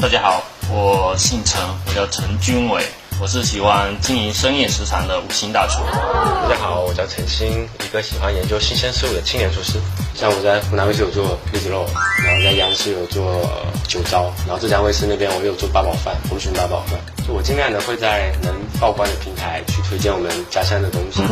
[0.00, 2.84] 大家好，我姓陈，我叫陈君伟，
[3.20, 5.82] 我是喜欢经营深夜食堂的五星大厨。
[5.82, 9.72] 大家好，我叫陈鑫，一个喜欢研究新鲜事物的青年厨师。
[10.14, 11.84] 像我在湖南卫视有做栗子肉，
[12.24, 13.50] 然后在央视有做
[13.88, 16.96] 酒糟，然后浙江卫视那边我有做八宝饭，红鲟八宝饭。
[17.26, 21.22] 就我尽量的会在能曝光的平台去推荐我们家乡的东西。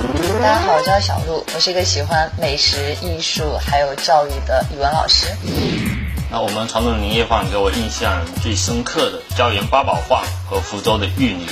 [0.43, 5.29] 大家好，我叫小鹿，我是一个喜欢美食、艺术还有教育的语文老师。
[6.30, 11.46] 那我们传统年夜饭给我印象最深刻的椒盐八宝饭和福州的芋泥，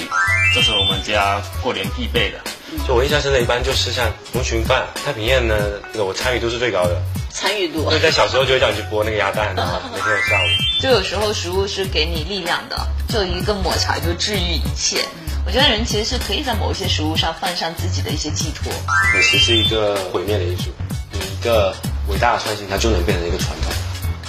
[0.54, 2.38] 这是我们家过年必备的。
[2.86, 5.54] 就我印象深的，一般就是像红鲟饭、太平宴呢，
[5.92, 7.00] 这个我参与度是最高的。
[7.30, 10.46] 参与度因为在小时候就会叫你去剥那个鸭蛋啊，每天的下午。
[10.80, 12.76] 就有时候食物是给你力量的，
[13.08, 15.04] 就一个抹茶就治愈一切。
[15.46, 18.72] 我觉得人其实是可以在某一些食物上放上自己的一些寄托。
[19.14, 20.70] 美食是一个毁灭的艺术，
[21.12, 21.74] 你一个
[22.08, 23.72] 伟大的创新，它就能变成一个传统。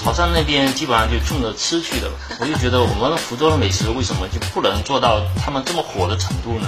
[0.06, 6.68] 潮汕那边基本上就冲着吃去的， 我就觉得我们福州的美食为什么就不能做到他们这么火的程度呢？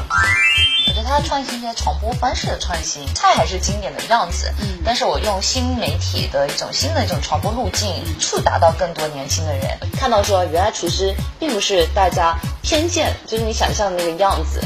[0.88, 7.88] 我觉得它创新一些传播方式的创新，菜还是经典的样子，嗯，但是我用新媒体的一种新的一种传播路径，
[8.20, 14.64] 触达到更多年轻的人，看到说原来厨师并不是大家偏见，就是你想象的那个样子，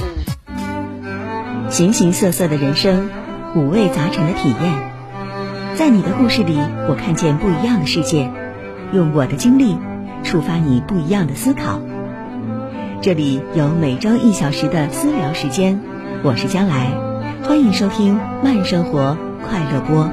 [0.47, 1.69] 嗯。
[1.69, 3.09] 形形色色的人生，
[3.53, 8.31] 五味杂陈的体验，在你的故事里，我看见不一样的世界。
[8.93, 9.77] 用我的经历
[10.23, 11.79] 触发你不一样的思考。
[13.01, 15.79] 这里有每周一小时的私聊时间，
[16.23, 16.91] 我是将来，
[17.47, 20.11] 欢迎收听慢生活快乐播。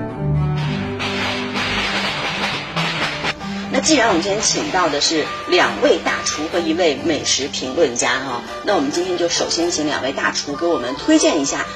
[3.73, 11.67] 那既然我们今天请到的是两位大厨和一位美食评论家哈，那我们今天就首先请两位大厨给我们推荐一下，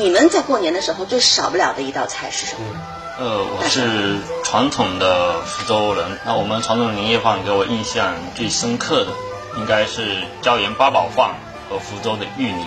[0.00, 2.95] 你们在过年的时候最少不了的一道菜是什么？
[3.18, 6.18] 呃，我是传统的福州人。
[6.26, 9.12] 那我们传统年夜饭给我印象最深刻的，
[9.56, 11.36] 应该是椒盐八宝饭
[11.70, 12.66] 和福州的芋泥，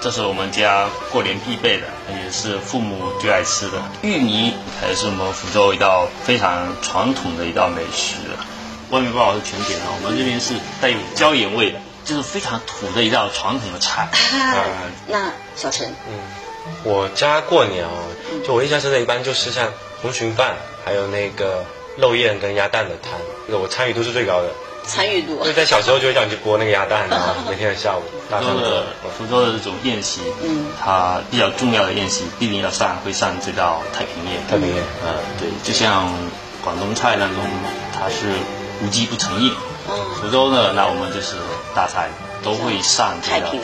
[0.00, 1.86] 这是我们家过年必备的，
[2.24, 3.80] 也是父母最爱吃的。
[4.02, 8.16] 芋泥还是我们福州一道非常传统的一道美食。
[8.90, 14.08] 外面八宝是全甜的，我们这边是带有椒盐味的，就是非常土的一道传统的菜。
[14.40, 14.58] 啊
[15.06, 16.18] 那小陈，嗯，
[16.82, 17.90] 我家过年哦，
[18.44, 19.68] 就我印象深的，一般就是像。
[20.04, 20.54] 红鲟饭，
[20.84, 21.64] 还有那个
[21.96, 23.12] 肉燕跟鸭蛋的汤，
[23.46, 24.50] 那我参与度是最高的。
[24.86, 25.32] 参与度。
[25.40, 28.02] 因为在小时候就会叫你去剥那个鸭蛋啊， 每天的下午。
[28.28, 28.84] 福州的
[29.16, 34.46] 福州的这种宴席，嗯，它比较重要的宴席，必定要上会上这道太平宴。
[34.46, 36.12] 太平宴，呃，对，就像
[36.62, 37.42] 广东菜当中，
[37.98, 38.34] 它是
[38.84, 39.54] 无鸡不成宴。
[39.88, 39.96] 嗯。
[40.20, 41.36] 福州呢那我们就是
[41.74, 42.10] 大菜
[42.42, 43.60] 都会上这道太平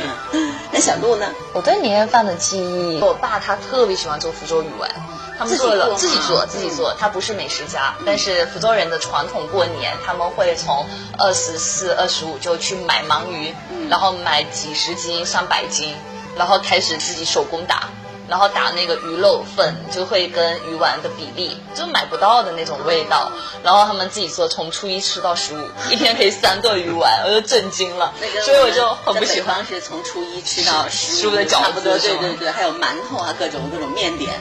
[0.00, 0.50] 宴。
[0.72, 1.26] 那小鹿呢？
[1.52, 4.90] 我对年夜饭的记忆，我爸他特别喜欢做福州鱼丸。
[5.38, 10.86] 他们做了自己做自己做，他不是美食家，但是福州人的传统过年，他们会从
[11.18, 13.54] 二十四、二十五就去买盲鱼，
[13.90, 15.94] 然后买几十斤、上百斤，
[16.36, 17.90] 然后开始自己手工打，
[18.28, 23.30] 然后打那个鱼肉粉就会跟鱼丸的比例，就买不到的那种味道，
[23.62, 28.12] 然后他们自己做，从初一吃到十五，一天可以三个鱼丸，我就震惊了，
[28.44, 29.64] 所以我就很不喜欢。
[29.66, 34.40] 是从初一吃到十五的饺子，对对对，还有馒头啊，各种各种面点。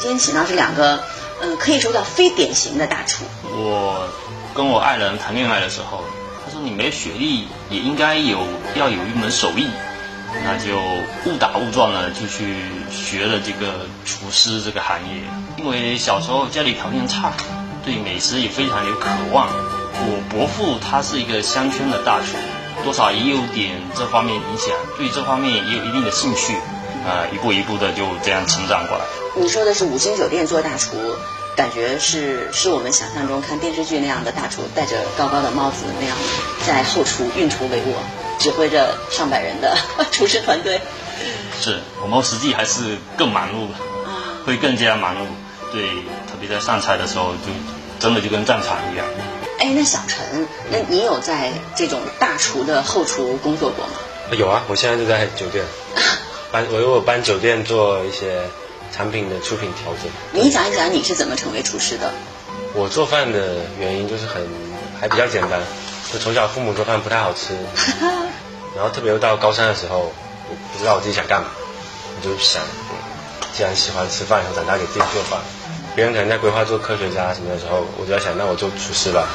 [0.00, 1.04] 今天请到是两个，
[1.42, 3.22] 嗯，可以说叫非典型的大厨。
[3.44, 4.08] 我
[4.54, 6.02] 跟我爱人谈恋爱的时候，
[6.42, 8.38] 他说你没学历也应该有
[8.74, 9.68] 要有一门手艺，
[10.42, 10.78] 那就
[11.26, 15.20] 误打误撞的就去学了这个厨师这个行业。
[15.58, 17.34] 因为小时候家里条件差，
[17.84, 19.48] 对美食也非常有渴望。
[19.52, 22.38] 我伯父他是一个乡村的大厨，
[22.82, 26.56] 多少也有点这方面影响，对这方面也有一定的兴趣。
[27.04, 29.04] 呃，一步一步的就这样成长过来。
[29.36, 30.96] 你说的是五星酒店做大厨，
[31.56, 36.16] 感觉是是我们想象中看电视剧那样的大厨，戴着高高的帽子那样，
[36.66, 37.94] 在后厨运筹帷幄，
[38.38, 39.76] 指挥着上百人的
[40.10, 40.80] 厨师团队。
[41.60, 43.68] 是我们实际还是更忙碌，
[44.46, 45.26] 会更加忙碌。
[45.72, 45.88] 对，
[46.26, 47.52] 特别在上菜的时候，就
[48.00, 49.06] 真的就跟战场一样。
[49.60, 53.92] 哎，那小陈，那你有在这种大厨的后厨工作过吗？
[54.36, 55.64] 有啊，我现在就在酒店。
[56.52, 58.42] 帮我有搬酒店做一些
[58.92, 60.10] 产品的出品调整。
[60.32, 62.12] 你讲一讲你是怎么成为厨师的？
[62.74, 64.46] 我做饭的原因就是很
[65.00, 65.60] 还比较简单，
[66.12, 67.54] 就从小父母做饭不太好吃，
[68.76, 69.98] 然后特别又到高三的时候，
[70.48, 71.48] 我不知道我自己想干嘛，
[72.16, 72.62] 我就想，
[73.52, 75.40] 既然喜欢吃饭，以后长大给自己做饭。
[75.96, 79.26] 别人可能在规划做科学家什么的时候，我就在想，那我做厨师吧。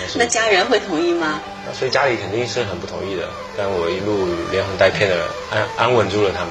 [0.16, 1.40] 那家人会同意吗？
[1.78, 6.48] 所以家里肯定是很不同意的，但我一路连哄带骗的安安稳住了他们。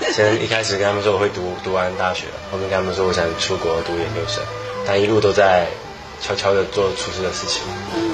[0.12, 4.42] 先一开始跟他们说我会读读完大学，后面跟他们说我想出国读研究生，
[4.86, 5.66] 但一路都在
[6.22, 7.62] 悄悄的做厨师的事情。
[7.94, 8.10] 嗯，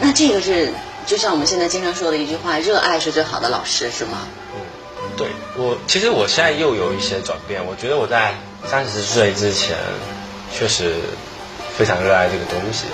[0.00, 0.72] 那这个是
[1.06, 4.26] 就像我们现在经常说的一句话：热爱是最好的老师，是吗？
[4.54, 4.60] 嗯，
[5.16, 8.34] 对我其实我现在又有一些转变，我觉得我在
[8.66, 9.76] 三十岁之前
[10.52, 10.94] 确实
[11.78, 12.86] 非常热爱这个东西，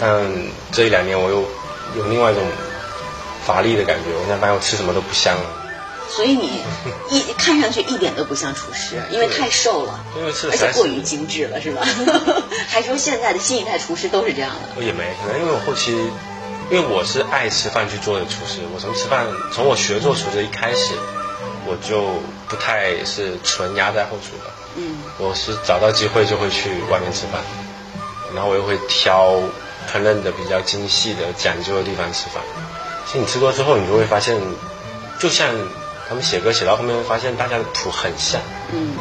[0.00, 0.20] 但
[0.72, 1.40] 这一两年我又
[1.96, 2.42] 有另外一种
[3.46, 5.59] 乏力的感觉，我现在发现我吃什么都不香了。
[6.10, 6.50] 所以你
[7.08, 11.86] 一看上去一点都不像厨师，因为太瘦了，因为是而且过于精致了，是吧？
[12.68, 14.82] 还说现在的新一代厨师都是这样的？
[14.82, 15.92] 也没，可能因为我后期，
[16.68, 20.94] 因为我是爱吃饭去做的厨师，我从吃饭，从我学做厨师一开始，
[21.64, 22.02] 我就
[22.48, 24.50] 不太是纯压在后厨的。
[24.74, 27.40] 嗯，我是找到机会就会去外面吃饭，
[28.34, 29.36] 然后我又会挑
[29.90, 32.42] 烹饪的比较精细的、讲究的地方吃饭。
[33.06, 34.36] 其实你吃过之后，你就会发现，
[35.20, 35.54] 就像。
[36.10, 38.40] 他们写歌写到后面，发现大家的谱很像，
[38.72, 38.94] 嗯，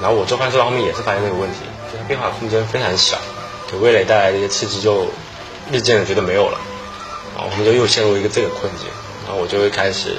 [0.00, 1.58] 然后我做饭做到后面也是发现这个问题，
[1.92, 3.18] 就是变化空间非常小，
[3.70, 5.08] 给味蕾带来的一些刺激就
[5.70, 6.58] 日渐的觉得没有了，
[7.36, 8.88] 然后我们就又陷入一个这个困境，
[9.26, 10.16] 然后我就会开始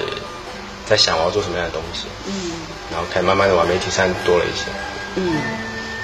[0.86, 2.52] 在想我要做什么样的东西，嗯，
[2.92, 4.66] 然后开始慢慢的往媒体上多了一些，
[5.16, 5.34] 嗯，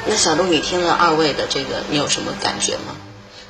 [0.07, 2.97] 那小东，你听了二位的这个，你有什么感觉吗？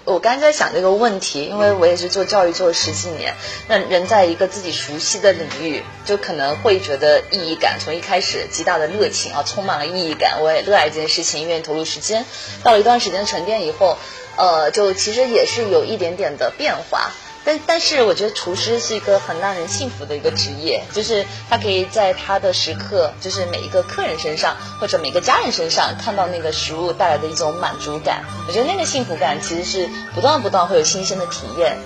[0.06, 3.34] 我刚才在想这个问题，因为我也是做教育做了十几年，
[3.66, 12.24] 那人在一个自己熟悉的领域，就可能会觉得意义感，从一开始极大的热情啊，充满了意义感，我也热爱这件事情，愿意投入时间，
[12.62, 13.98] 到了一段时间沉淀以后，
[14.36, 17.10] 呃，就其实也是有一点点的变化。
[17.46, 28.24] 但但是我觉得厨师是一个很让人幸福的一个职业，就是他可以在他的时刻，就是每一个客人身上或者每个家人身上看到那个食物带来的一种满足感。
[28.48, 31.78] 我觉得那个幸福感其实是不断不断会有新鲜的体验。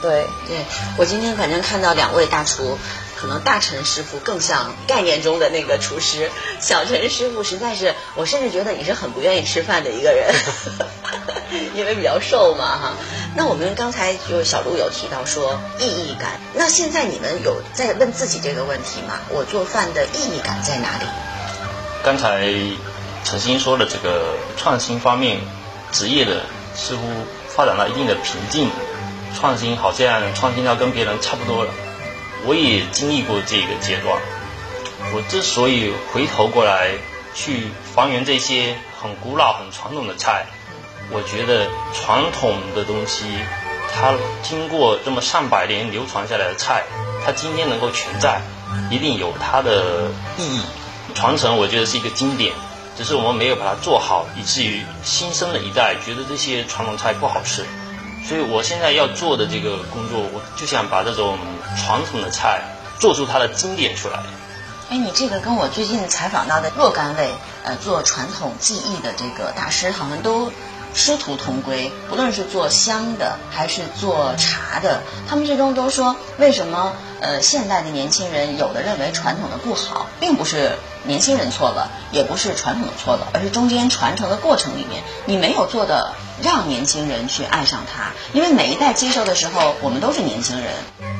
[0.00, 0.56] 对对，
[0.96, 2.78] 我今天反正看到两位大厨，
[3.16, 6.30] 可能大陈师傅更像概念中的那个厨师，
[6.60, 10.34] 小陈师傅实在是，我甚至觉得你是很不愿意吃饭的一个人。
[11.74, 12.92] 因为比较瘦嘛，哈。
[13.36, 19.18] 那我们刚才就小卢有提到说意义感，那现在你们有在问自己这个问题吗？
[19.28, 21.04] 我做饭的意义感在哪里？
[22.04, 22.46] 刚才
[23.24, 25.40] 陈星说的这个创新方面，
[25.90, 26.42] 职业的
[26.76, 27.02] 似乎
[27.48, 28.70] 发展到一定的瓶颈，
[29.36, 31.72] 创新好像创新到跟别人差不多了。
[32.46, 34.16] 我也经历过这个阶段。
[35.12, 36.92] 我之所以回头过来
[37.34, 40.46] 去还原这些很古老、很传统的菜。
[41.10, 43.24] 我觉得传统的东西，
[43.92, 46.84] 它经过这么上百年流传下来的菜，
[47.24, 48.40] 它今天能够存在，
[48.90, 50.62] 一定有它的意义。
[51.14, 52.54] 传承我觉得是一个经典，
[52.96, 57.64] 只是我们没有把它做好，以至于新生的一代觉得这些传统菜不好吃。
[58.26, 61.38] 所以我现在要做的这个工作，我就想把这种
[61.76, 62.62] 传统的菜
[62.98, 64.18] 做出它的经典出来。
[64.90, 70.50] 哎，你这个跟我最近采访到的若干位呃做传统技艺的这个大师，好像都。
[70.94, 86.12] 师徒同归，不论是做香的还是做茶的，他们最终都说，为什么呃现代的年轻人有的认为传统的不好，并不是年轻人错了，也不是传统的错了，而是中间传承的过程里面，你没有做的
[86.42, 88.12] 让年轻人去爱上它。
[88.32, 90.72] 因为每一代接受的时候，我们都是年轻人，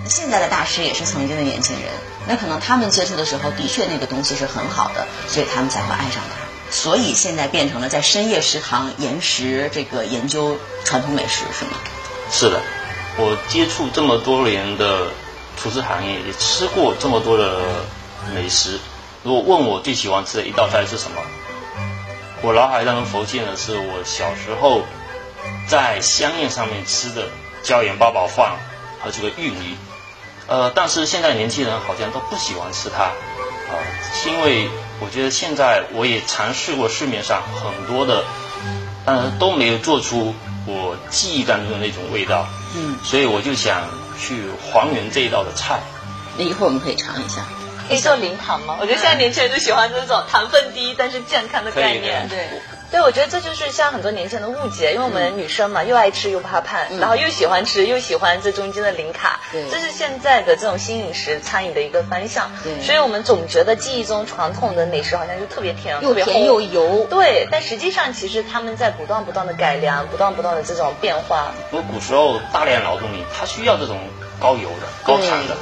[0.09, 1.91] 现在的大师也是曾经的年轻人，
[2.29, 6.54] 那可能他们接触的时候，的确那个东西是很好的，所以他们才会爱上它。
[6.75, 11.71] 所以现在变成了在深夜食堂延时这个研究传统美食是吗？
[12.33, 12.61] 是的，
[13.17, 15.07] 我接触这么多年的
[15.57, 17.85] 厨师行业，也吃过这么多的
[18.35, 18.81] 美食。
[19.23, 21.23] 如果问我最喜欢吃的一道菜是什么，
[22.43, 24.83] 我脑海当中浮现的是我小时候
[25.69, 27.29] 在香宴上面吃的
[27.63, 28.57] 椒盐八宝饭
[29.01, 29.77] 和这个芋泥。
[30.49, 33.79] 呃，但是现在年轻人好像都不喜欢吃它，啊，
[34.13, 34.69] 是因为。
[35.01, 38.25] 我觉得现在我也尝试过市面上很多的，
[39.05, 40.35] 但是，都没有做出
[40.67, 42.47] 我记忆当中的那种味道。
[42.77, 43.83] 嗯，所以我就想
[44.19, 45.81] 去还原这一道的菜。
[46.37, 47.45] 那一会儿我们可以尝一下，
[47.89, 48.77] 可以做零糖吗？
[48.81, 52.29] 我觉得现在年轻人就喜欢这种糖分低但是健康的概念。
[52.29, 52.49] 对。
[52.95, 62.53] 对，我觉得这就是像很多年轻人的误解，因为我们女生嘛，又爱吃又怕胖，然后又喜欢吃又喜欢这中间的零卡，这是现在的这种新饮食餐饮的一个方向。
[62.81, 67.09] 所以我们总觉得记忆中传统的美食好像就特别甜，又甜又油。
[67.11, 71.53] 对，但实际上其实他们在不断不断的改良，不断不断的这种变化。
[71.73, 73.99] 我古时候大量劳动力，他需要这种
[74.39, 75.57] 高油的、高糖的。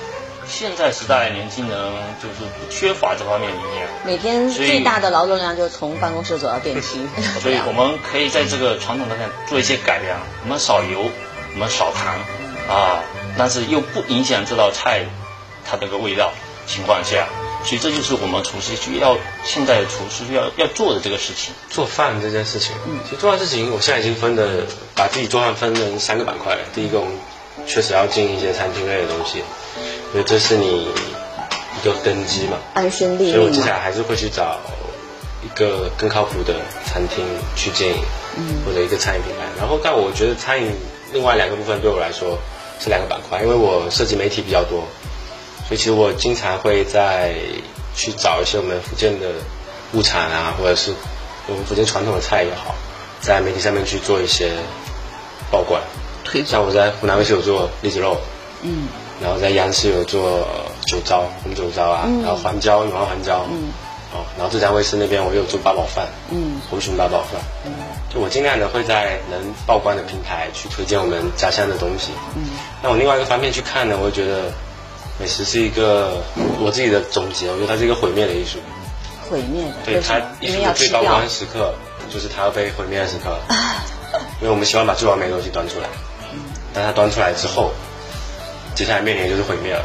[0.47, 1.79] 现在时代年轻人
[2.23, 7.07] 就是不缺乏这方面理念，每天最大的劳动量就是从办公室走到电梯。
[7.41, 9.17] 所以我们可以在这个传统上
[9.49, 11.11] 做一些改良，我们少油，
[11.55, 12.19] 我们少糖，
[12.69, 13.03] 啊，
[13.39, 15.07] 但是又不影响这道菜
[15.65, 16.33] 它这个味道
[16.67, 17.29] 情况下，
[17.65, 21.55] 所以这就是我们厨师需要现在的厨师要要做的这个事情。
[21.71, 26.61] 做饭这件事情，嗯，其实做饭事情我现在已经分的把自己做饭分成三个板块了。
[26.75, 27.15] 第一个我们
[27.67, 29.43] 确实要进一些餐厅类的东西，
[30.13, 30.89] 因为这是你
[31.81, 32.59] 一个根基嘛。
[32.75, 33.51] 安身立所以我。
[33.51, 34.61] 接下来还是会去找
[35.45, 37.25] 一个更靠谱的餐厅
[37.57, 37.97] 去经营，
[38.67, 39.45] 或者一个餐饮品牌。
[39.59, 40.71] 然后，但我觉得餐饮
[41.13, 42.39] 另外两个部分对我来说
[42.81, 44.85] 是两个板块，因为我涉及媒体比较多，
[45.67, 47.35] 所以其实我经常会在
[47.95, 49.29] 去找一些我们福建的
[49.93, 50.93] 物产啊，或者是
[51.49, 52.75] 我们福建传统的菜也好，
[53.21, 54.53] 在媒体上面去做一些
[55.51, 55.81] 曝光。
[56.25, 58.17] 推像我在湖南卫视有做栗子肉，
[58.63, 58.89] 嗯
[59.21, 63.71] 然后在央视有做呃酒糟、红酒糟啊，然后环椒、永安环椒，嗯。
[64.15, 66.61] 哦，然后浙江卫视那边我有做八宝饭，嗯。
[66.69, 67.41] 红鲟八宝饭，
[68.13, 72.11] 就我尽量的会在能曝光的平台去推荐我们家乡的东西。
[72.37, 72.43] 嗯。
[72.83, 74.53] 那我另外一个方面去看呢，我会觉得
[75.19, 76.21] 美食是一个
[76.61, 78.59] 我自己的总结，我觉得它是一个毁灭的艺术。
[79.31, 80.19] 毁灭的，对它？
[80.41, 81.01] 艺术的最高。
[81.01, 81.73] 光时刻
[82.13, 83.35] 就是它要被毁灭的时刻，
[84.43, 85.89] 因为我们希望把最完美的东西端出来，
[86.75, 87.71] 但它端出来之后，
[88.75, 89.85] 接下来面临的就是毁灭了。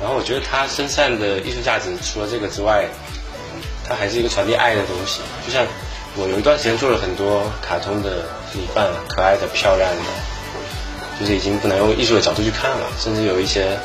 [0.00, 2.86] 然后我觉得它身上的艺术价值，除了这个之外，
[3.88, 5.20] 它还是一个传递爱的东西。
[5.46, 5.64] 就像
[6.16, 10.02] 我有一段时间做了很多卡通的米饭，可爱的、漂亮的，
[11.20, 13.78] 就是已经不能用艺术的角度去看了，甚至有一些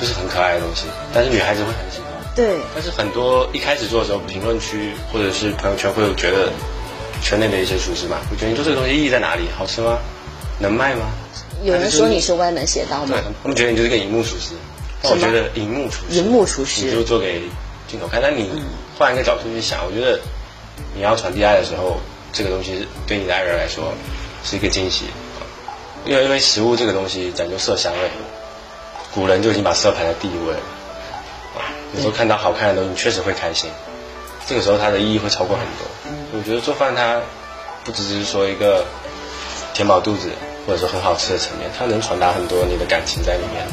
[0.00, 2.10] 就是很可爱的东西，但是女孩子会很喜欢。
[2.34, 6.52] 对，但是很多一开始做的时候，评论区或者是朋友圈会有觉得
[7.22, 9.44] 圈内的一些厨师嘛，会觉得你做这个东西意义在哪里？
[9.56, 9.98] 好吃吗？
[10.58, 11.06] 能卖吗？
[11.64, 14.54] 有人说你是歪门邪道吗对？，他们觉得你就是个荧幕厨师。
[15.02, 17.42] 但我觉得荧幕厨师，荧幕厨师你就做给
[17.88, 18.20] 镜头看。
[18.22, 18.50] 但你
[18.98, 20.20] 换一个角度去想，我觉得
[20.94, 21.98] 你要传递爱的时候，
[22.32, 23.94] 这个东西对你的爱人来说
[24.44, 25.06] 是一个惊喜。
[26.04, 28.10] 因为因为食物这个东西讲究色香味，
[29.14, 30.60] 古人就已经把色排在第一位了。
[31.56, 33.70] 啊有时候看到好看的东西，你确实会开心。
[34.46, 36.12] 这个时候它的意义会超过很多。
[36.38, 37.22] 我觉得做饭它
[37.84, 38.84] 不只是说一个
[39.72, 40.28] 填饱肚子，
[40.66, 43.66] 或者说很好吃的层面，它能传达很多你的感情在里面。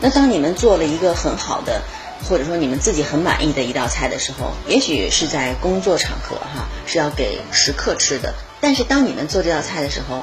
[0.00, 1.82] 那当你们做了一个很好的，
[2.28, 8.34] 或者说你们自己很满意的一道菜的时候，也许是在工作场合哈，是要给食客吃的。
[8.60, 10.22] 但是当你们做这道菜的时候，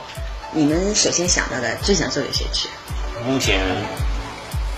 [0.52, 2.70] 你们首先想到的最想做给谁吃？
[3.26, 3.62] 目前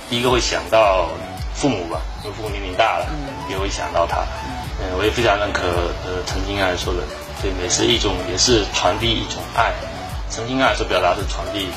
[0.10, 1.10] 第一个会想到
[1.54, 3.08] 父母吧，因为父母年龄大了，
[3.50, 4.26] 也会想到他。
[4.80, 5.62] 嗯，我也非常认可
[6.06, 7.02] 呃陈金爱说的，
[7.42, 9.74] 对美是一种也是传递一种爱。
[10.30, 11.68] 陈金爱所表达是传递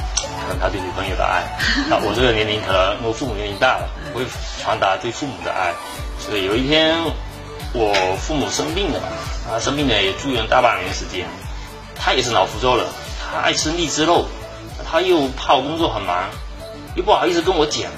[0.42, 1.42] 可能他对女朋友的爱，
[1.88, 4.26] 那我这个年龄可能我父母年龄大了，我会
[4.60, 5.72] 传达对父母的爱。
[6.18, 6.96] 所以有一天
[7.72, 9.00] 我父母生病了，
[9.50, 11.26] 啊生病了也住院大半年时间，
[11.94, 12.84] 他也是脑浮肿了，
[13.20, 14.26] 他爱吃荔枝肉，
[14.90, 16.24] 他又怕我工作很忙，
[16.96, 17.90] 又不好意思跟我讲。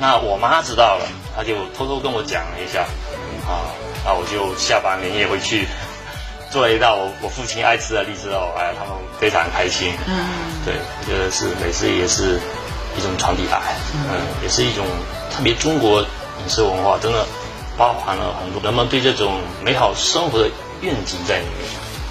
[0.00, 1.04] 那我妈知道了，
[1.36, 2.82] 她就偷偷跟我讲了一下，
[3.48, 3.66] 啊，
[4.04, 5.66] 那我就下班连夜回去
[6.50, 9.92] 做了一道我我父亲爱吃的荔枝肉，哎，他们非常开心。
[10.06, 10.14] 嗯，
[10.64, 12.40] 对，我觉得是美食也是
[12.96, 14.86] 一种传递爱，嗯，也是一种
[15.30, 17.26] 特别中国饮食文化，真的
[17.76, 20.48] 包含了很多人们对这种美好生活的
[20.80, 21.68] 愿景在里面。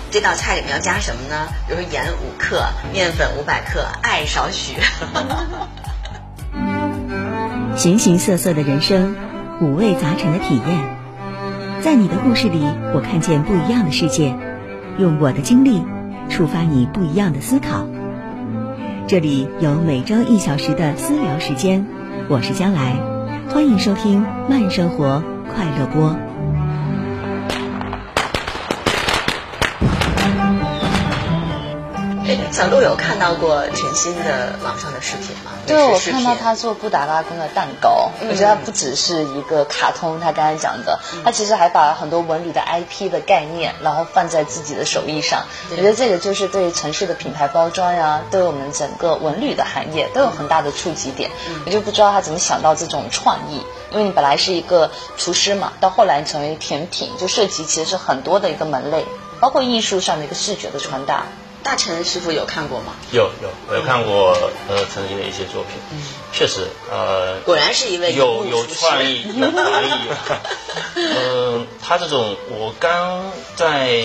[0.09, 1.49] 这道菜里面要加什么呢？
[1.67, 2.63] 比如说盐五克，
[2.93, 4.75] 面粉五百克，爱少许。
[7.75, 9.15] 形形色色的人生，
[9.61, 10.96] 五味杂陈的体验，
[11.87, 12.59] 在你的故事里，
[12.93, 14.35] 我看见不一样的世界，
[14.99, 15.81] 用我的经历
[16.27, 17.87] 触发你不一样的思考。
[19.07, 21.85] 这里有每周一小时的私聊时间，
[22.27, 22.97] 我是将来，
[23.47, 25.23] 欢迎收听慢生活
[25.55, 26.26] 快乐播。
[32.57, 35.51] 小鹿有看到过全新的网上的视频吗？
[35.67, 45.43] 对，我看到他做布达拉宫的蛋糕，我觉得他不只是一个卡通，他刚才讲的，他其实还把很多文旅的 IP 的概念，然后放在自己的手艺上。
[45.69, 51.29] 我觉得这个就是对城市的品牌包装呀，对我们整个文旅的行业都有很大的触及点。
[51.63, 53.61] 我就不知道他怎么想到这种创意，
[53.91, 59.05] 因为你本来是一个厨师嘛，到后来成为甜品，就涉及其实是很多的一个门类，
[59.39, 61.25] 包括艺术上的一个视觉的传达。
[61.63, 62.93] 大成师傅有看过吗？
[63.11, 64.31] 有有，我有看过
[64.69, 65.99] 呃曾经的一些作品，
[66.31, 69.91] 确实呃果然是一位有有创意，有创意。
[70.95, 73.99] 嗯、他这种我刚在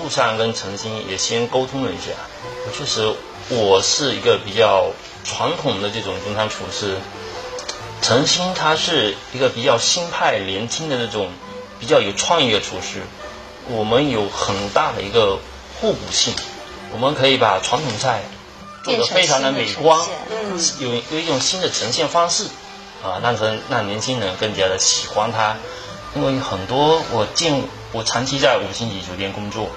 [0.00, 2.12] 路上跟陈星也先沟通了一下，
[2.66, 3.14] 我确实
[3.48, 4.90] 我是一个比较
[5.24, 6.96] 传统的这种中餐厨师，
[8.02, 11.30] 陈星他是一个比较新派、年轻的那种
[11.78, 13.02] 比较有创意的厨师，
[13.68, 15.38] 我们有很大的一个
[15.80, 16.34] 互补性，
[16.92, 18.22] 我们可以把传统菜
[18.84, 22.44] 做得非常的美观，嗯，有有一种新的呈现方式，
[23.02, 25.56] 啊，让人让年轻人更加的喜欢它。
[26.14, 29.68] 因为很多我见我长期在五星级酒店工作，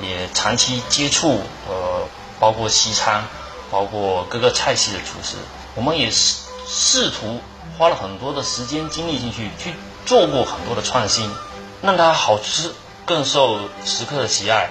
[0.00, 2.06] 也长期接触呃
[2.38, 3.24] 包括西餐，
[3.70, 5.36] 包括各个菜系的厨师，
[5.74, 7.40] 我们也试试图
[7.76, 9.74] 花了很多的时间精力进去，去
[10.06, 11.28] 做过很多的创新，
[11.82, 12.72] 让它好吃，
[13.04, 14.70] 更受食客的喜爱，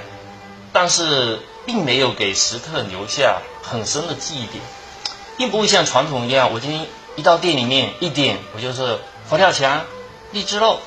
[0.72, 4.64] 但是并没有给食客留下很深的记忆点，
[5.38, 9.00] 并不会像传统一样，我今天一到店里面一点，我就是
[9.30, 9.82] 佛跳墙、
[10.32, 10.80] 荔枝肉，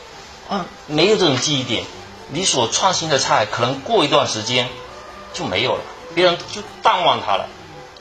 [0.51, 1.85] 嗯，没有这种记忆点。
[2.29, 4.69] 你所创新的菜，可能过一段时间
[5.33, 5.83] 就没有了，
[6.15, 7.49] 别人就淡忘它了。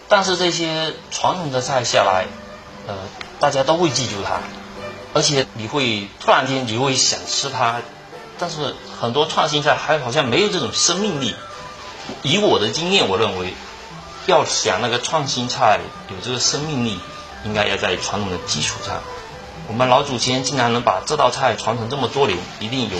[0.08, 2.25] 但是这些传统的菜下来，
[2.88, 2.96] 呃，
[3.39, 4.39] 大家都会记住它，
[5.13, 7.82] 而且你会突然间你会想吃它。
[8.39, 11.36] 但是很多创新菜还好像没有这种生命力。
[12.22, 13.53] 以我的经验，我认为
[14.25, 15.79] 要想那个创新菜
[16.10, 17.00] 有这个生命力，
[17.45, 19.01] 应该要在传统的基础上。
[19.67, 22.98] 我们老祖先竟然能把这道菜传承这么多年，一定有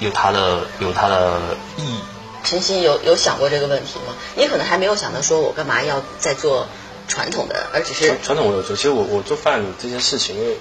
[0.00, 1.40] 有它的有它的
[1.78, 2.00] 意义。
[2.44, 4.14] 陈曦有有想过这个问题吗？
[4.36, 6.66] 你可能还没有想到说我干嘛要再做
[7.08, 8.76] 传统的，而只是传传统我有做。
[8.76, 10.58] 其实我我做饭这件事情，因为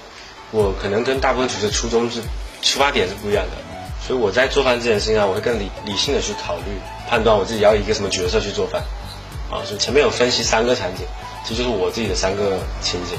[0.52, 2.22] 我可能跟大部分厨师初衷是
[2.62, 3.58] 出发点是不一样的，
[4.12, 6.64] 所以我在做饭这件事情上，我会更理理性的去考虑
[7.10, 8.84] 判断我自己要以一个什么角色去做饭。
[9.50, 11.06] 啊，所以前面有分析三个场景，
[11.48, 13.18] 这就是我自己的三个情景。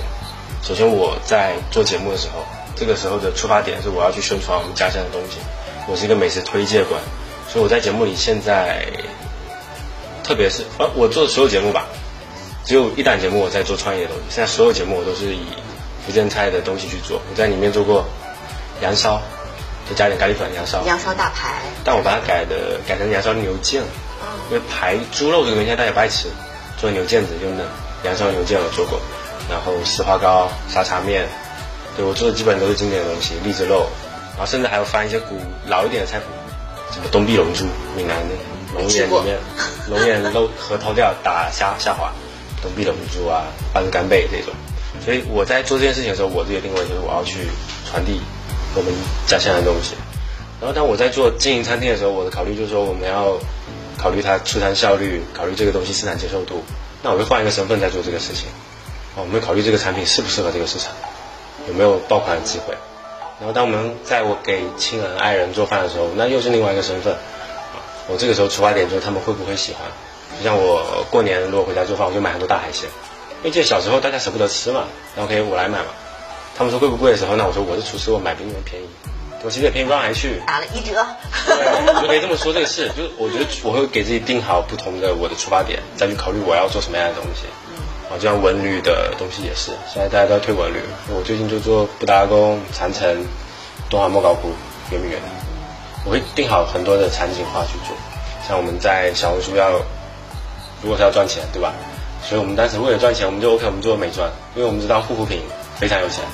[0.62, 2.44] 首先我在做节目的时候，
[2.76, 5.38] 这个时候的出发点是我要去宣传我们家乡的东西，
[5.88, 7.00] 我是一个美食推介官。
[7.48, 8.86] 所以我在节目里现在，
[10.22, 11.86] 特别是呃，我做的所有节目吧，
[12.66, 14.24] 只有一档节目我在做创业的东西。
[14.28, 15.46] 现在所有节目我都是以
[16.04, 17.18] 福建菜的东西去做。
[17.30, 18.04] 我在里面做过
[18.82, 19.22] 羊烧，
[19.88, 20.82] 再加点咖喱粉，羊烧。
[20.82, 21.60] 羊烧大排。
[21.84, 23.80] 但我把它改的改成羊烧牛腱，
[24.50, 26.28] 因为排猪肉这个东西大家不爱吃，
[26.78, 27.64] 做牛腱子用的
[28.04, 29.00] 羊烧牛腱我做过，
[29.50, 31.26] 然后石花糕、沙茶面，
[31.96, 33.88] 对我做的基本都是经典的东西，荔枝肉，
[34.36, 35.36] 然后甚至还有翻一些古
[35.66, 36.26] 老一点的菜谱。
[36.92, 37.64] 什么东壁龙珠，
[37.96, 38.34] 闽南的
[38.74, 39.38] 龙眼里面，
[39.88, 42.12] 龙眼肉核桃掉打虾虾滑，
[42.60, 44.52] 东壁龙珠啊，翻干贝这种。
[45.02, 47.48] 所以我在做这件事情的时候，我自己的定位就是我要去
[47.90, 48.20] 传递
[48.74, 48.92] 我们
[49.26, 49.94] 家乡的东西。
[50.60, 53.38] 然后当我在做经营餐厅的时候，我的考虑就是说我们要
[53.98, 56.62] 考虑它出餐效率，考虑这个东西市场接受度。
[57.02, 58.46] 那我会换一个身份在做这个事情。
[59.16, 60.92] 我们考虑这个产品适不适合这个市场，
[61.68, 62.74] 有没有爆款的机会。
[63.40, 67.16] 然后，当我们在我给亲人、爱人做饭的时候，那又是另外一个身份。
[68.08, 69.82] 我这个时候出发点就是他们会不会喜欢。
[70.38, 72.88] 就像我过年如果回家做饭，我就买很多大海鲜，
[73.42, 74.84] 因为这小时候大家舍不得吃嘛，
[75.16, 75.86] 然后可以我来买嘛。
[76.56, 78.86] 他们说贵不贵的时候，那我说我是厨师，我买比你们便宜，
[79.42, 80.40] 我其实也便宜不上哪去。
[80.46, 81.04] 打了一折。
[81.46, 82.88] 对， 就可以这么说这个事。
[82.96, 87.46] 就是我觉得我会给自己定好不同的我的出发点，再去考虑我要做什么样的东西。
[88.18, 90.80] 就像文旅的东西也是，现在大家都在推文旅。
[91.08, 93.24] 我最近就做布达拉宫、长城、
[93.88, 94.50] 敦煌莫高窟、
[94.90, 95.18] 圆明园，
[96.04, 97.96] 我会定好很多的场景化去做。
[98.46, 99.70] 像我们在小红书要，
[100.82, 101.72] 如果是要赚钱，对吧？
[102.22, 105.40] 所以我们当时为了赚钱，我们就 OK，我们做美妆，因为我们知道护肤品
[105.82, 106.24] 非常有钱，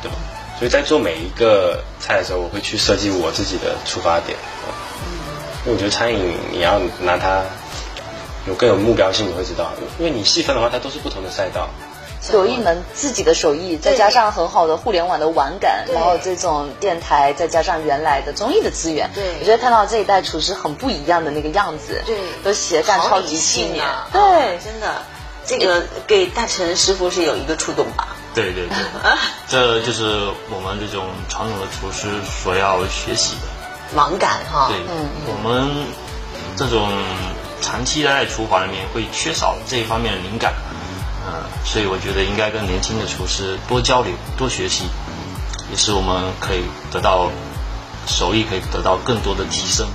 [0.00, 0.16] 对吧？
[0.58, 4.38] 所以在做每一个菜的时候，我会去设计我自己的出发点。
[5.64, 7.42] 因为我觉得餐饮你要拿它。
[8.46, 11.70] 有更有目标性，你会知道，因为你细分的话，它都是不同的赛道。
[12.30, 25.00] 有一门自己的手艺，再加上很好的互联网的网感，然后这种电台，再加上原来的综艺的资源，对，我觉得看到这一代厨师很不一样的那个样子，对，都斜杠超级青年，对，真的，
[25.46, 28.08] 这个给大陈师傅是有一个触动吧？
[28.34, 28.76] 对对对，
[29.48, 34.68] 这就是我们这种传统的厨师所要学习的网感哈。
[34.68, 34.76] 对，
[35.26, 35.86] 我们
[36.56, 36.90] 这种。
[37.62, 40.52] 长期待在厨房里面会缺少这一方面的灵感，
[41.26, 41.32] 嗯，
[41.64, 44.84] 所以我觉得应该跟年轻的厨师多交流、多学习，
[45.70, 46.60] 也是我们可以
[46.92, 47.30] 得到
[48.06, 49.86] 手艺可以得到更多的提升。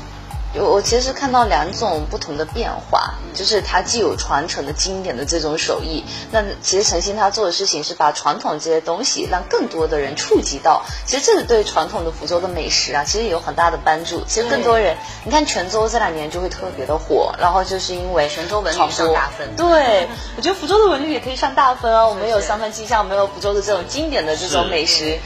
[0.56, 14.24] 我我其实看到两种不同的变化，就是它既有传承的经典的这种手艺，那其实陈鑫他做的事情是把传统这些东西让更多的人触及到，其实这是对传统的福州的美食啊，其实有很大的帮助。
[14.26, 19.56] 其实更多人，你看泉州这两年就会特别的火，然后就是因为泉州文旅上大分。
[19.56, 25.20] 对， 我觉得福州的文旅也可以上大分啊，我们有三分气象，没有福州的这种经典的这种美食。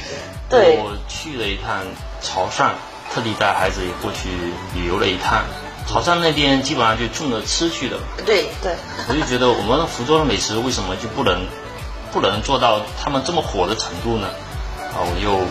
[0.50, 1.86] 对，我去了一趟
[2.22, 2.72] 潮汕。
[3.14, 4.30] 特地带孩子也过去
[4.74, 5.44] 旅游了一趟，
[5.88, 7.98] 潮汕那边基本上就冲着吃去的。
[8.26, 8.76] 对对，
[9.08, 11.46] 我就觉得我们福州的美食为什么就不能
[12.12, 14.28] 不能做到他们这么火的程度呢？
[14.94, 15.46] 啊，我又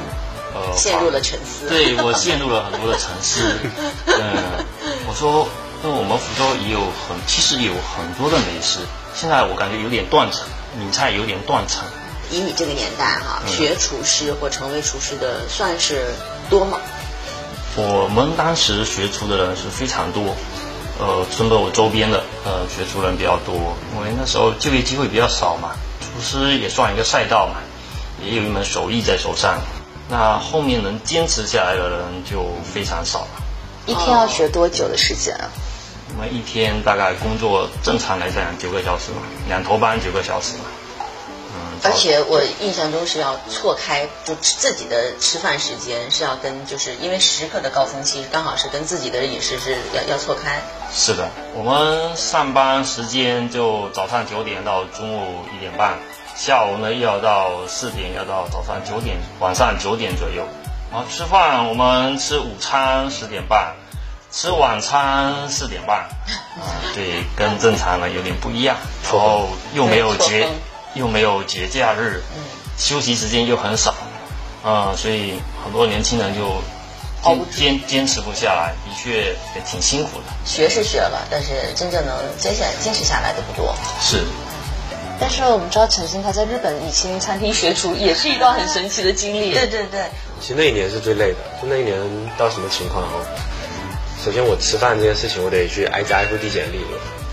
[0.54, 1.68] 呃陷入了沉思。
[1.68, 3.40] 对我陷入了很多的沉思。
[4.06, 4.64] 嗯，
[5.06, 5.46] 我说，
[5.84, 8.80] 因为我们福州也有很其实有很多的美食，
[9.14, 10.46] 现在我感觉有点断层，
[10.76, 11.84] 闽菜有点断层。
[12.30, 16.14] 以你这个年代哈，学厨师或成为厨师的算是
[16.48, 16.80] 多吗？
[17.74, 20.36] 我们当时学厨的人是非常多，
[21.00, 23.54] 呃顺德我周边的呃学厨人比较多，
[23.96, 27.56] 因为那时候就业机会比较少嘛，厨师也算一个赛道嘛，
[28.22, 29.58] 也有一门手艺在手上。
[30.10, 33.28] 那后面能坚持下来的人就非常少了。
[33.86, 35.48] 一天要学多久的时间啊？
[36.14, 40.64] 我们一天大概工作正常来讲九个小时嘛，两头班九个小时嘛。
[41.82, 50.62] 嗯，而且我印象中是要错开，就自己的吃饭时间是要跟，就是因为时刻的高峰期刚好是跟自己的饮食是要要错开。
[50.94, 55.98] 是的，我们上班时间就早上九点到中午一点半。
[56.34, 60.46] 下午呢，要到四点，要到早上九点，晚上九点左右。
[60.90, 63.74] 然后吃饭，我们吃午餐十点半，
[64.30, 66.08] 吃晚餐四点半。
[66.56, 68.76] 啊，对，跟正常人有点不一样。
[69.04, 70.48] 然后又没有节，
[70.94, 72.22] 又没有节假日，
[72.78, 73.94] 休息时间又很少。
[74.62, 76.62] 啊，所以很多年轻人就
[77.24, 80.24] 坚坚坚持不下来，的确也挺辛苦的。
[80.44, 83.74] 学是学了，但是真正能坚下来坚持下来的不多。
[84.00, 84.24] 是。
[85.18, 89.52] 但是我们知道陈星他在日本米其林餐厅学厨，也是一段很神奇的经历。
[89.52, 91.38] 对对对，其实那一年是最累的。
[91.60, 91.96] 就那一年
[92.36, 93.24] 到什么情况哦？
[94.24, 96.78] 首先我吃饭这件事情，我得去挨家挨户递简历。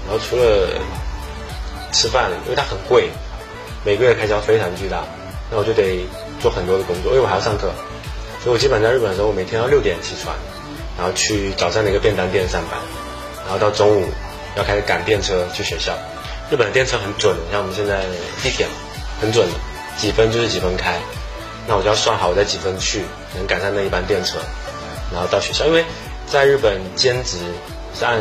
[0.08, 0.82] 然后除了
[1.91, 3.10] 吃饭，因为它很贵，
[3.86, 5.04] 每个月开销非常巨大，
[5.50, 6.06] 那我就得
[6.42, 7.72] 做很多的工作，因为我还要上课。
[8.44, 10.36] 所以我基本在日本的时候，我每天要六点起床，
[10.98, 12.80] 然后去早上的一个便当店上班，
[13.46, 14.06] 然后到中午
[14.56, 15.94] 要开始赶电车去学校。
[16.50, 18.06] 日本的电车很准，像我们现在
[18.42, 18.65] 地铁，
[19.22, 19.54] 很准的，
[19.98, 21.00] 几分就是几分开。
[21.68, 23.04] 那我就要算好我在几分去，
[23.36, 24.39] 能赶上那一班电车，
[25.13, 25.65] 然后到学校。
[25.65, 25.86] 因为
[26.28, 27.38] 在日本兼职
[27.98, 28.20] 是按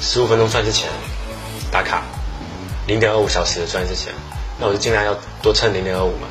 [0.00, 0.88] 十五分钟算是钱
[1.70, 2.02] 打卡，
[2.86, 4.12] 零点二五小时算是钱。
[4.58, 6.26] 那我就尽量要多蹭零点二五嘛。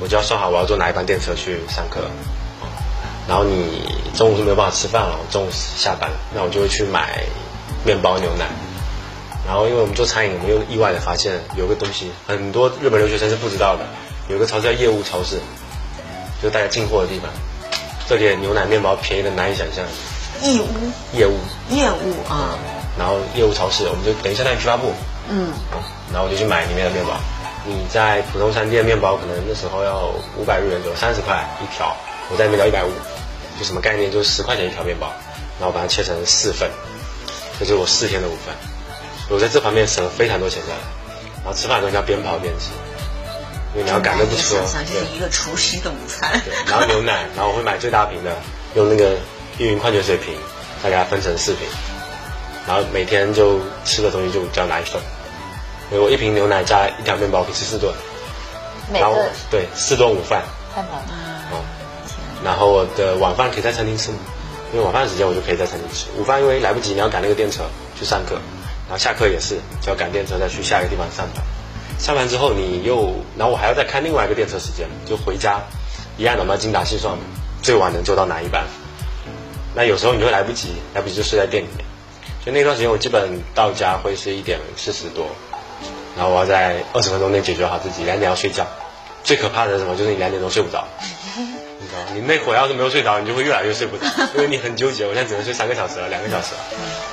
[0.00, 2.02] 我就要算好我要坐哪一班电车去上课。
[3.28, 3.82] 然后你
[4.16, 7.24] 中午是没有办法吃饭了，中午下班，那我就会去买
[7.84, 8.46] 面包牛奶。
[9.46, 13.84] 然后，因为我们做餐饮，我们又意外的发现有个东西，很多日本留学生是不知道的。
[14.28, 15.40] 有个超市叫业务超市，
[16.42, 17.30] 就大家进货的地方。
[18.06, 19.84] 这里的牛奶、面包便宜的难以想象。
[20.42, 20.66] 义乌。
[21.16, 21.38] 业务。
[21.70, 22.58] 业务啊。
[22.98, 24.92] 然后业务超市，我们就等于相当于批发部。
[25.30, 25.48] 嗯。
[26.12, 27.18] 然后我就去买里面的面包。
[27.66, 31.96] 你在普通商店面包可能那时候要五百日元左右，三十块一条。
[32.30, 32.90] 我在那边要一百五，
[33.58, 34.10] 就什么概念？
[34.10, 35.10] 就是十块钱一条面包，
[35.58, 36.70] 然后把它切成四份，
[37.58, 38.54] 这就是我四天的午饭。
[39.30, 40.78] 我在这方面省了非常多钱下来，
[41.42, 42.70] 然后吃饭的时候要边跑边吃，
[43.74, 44.54] 因为你要赶着不吃。
[44.54, 46.40] 想象这是一个厨师的午餐。
[46.44, 48.36] 对，然后牛奶，然后我会买最大瓶的，
[48.74, 49.16] 用那个
[49.58, 50.34] 运云矿泉水瓶，
[50.82, 51.66] 再给它分成四瓶，
[52.66, 55.00] 然后每天就吃的东西就只要拿一份，
[55.90, 57.92] 我一瓶牛奶加一条面包可以吃四顿。
[58.92, 59.16] 然后
[59.50, 60.42] 对，四顿午饭。
[60.74, 61.14] 太饱了。
[61.52, 61.64] 哦。
[62.44, 64.10] 然后我的晚饭可以在餐厅吃，
[64.72, 66.06] 因为晚饭时间我就可以在餐厅吃。
[66.18, 67.64] 午饭因为来不及，你要赶那个电车
[67.98, 68.36] 去上课。
[68.88, 71.44] 然后下课也是，就要赶电车再去下一个地方上班。
[71.98, 75.60] 上班之后你又，然后我还要再看另外一个电车时间，就回家，
[76.16, 77.14] 一样的嘛，精打细算，
[77.60, 78.64] 最晚能坐到哪一班。
[79.74, 81.84] 那有时候你会来不及，来不及就睡在店里面。
[82.42, 85.26] 所以那段时间我基本到家会是一点四十多，
[86.18, 88.66] 然后我要在二十分钟内解决好自己，两点要睡觉。
[89.22, 89.94] 最可怕的是什么？
[89.96, 90.84] 就是你两点钟睡不着，
[91.38, 92.08] 你知道吗？
[92.14, 94.04] 你那会要是没有睡着，你就会越来越睡不着，
[94.34, 95.06] 因为你很纠结。
[95.06, 96.60] 我现在只能睡三个小时了，两个小时了，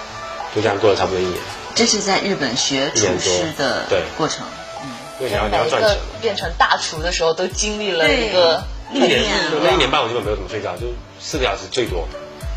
[0.56, 1.38] 就这样过了差不多一年。
[1.76, 3.84] 这是在日本学厨师的
[4.18, 4.46] 过程，
[4.82, 4.90] 嗯，
[5.20, 5.98] 因为你要你要赚钱。
[6.22, 8.64] 变成大厨的时候，都经历了一个
[8.94, 9.22] 一年，
[9.62, 10.88] 那一年半我基本没有怎么睡觉，就
[11.20, 12.08] 四个小时最多，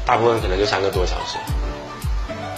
[0.06, 1.36] 大部分可能就三个多小时。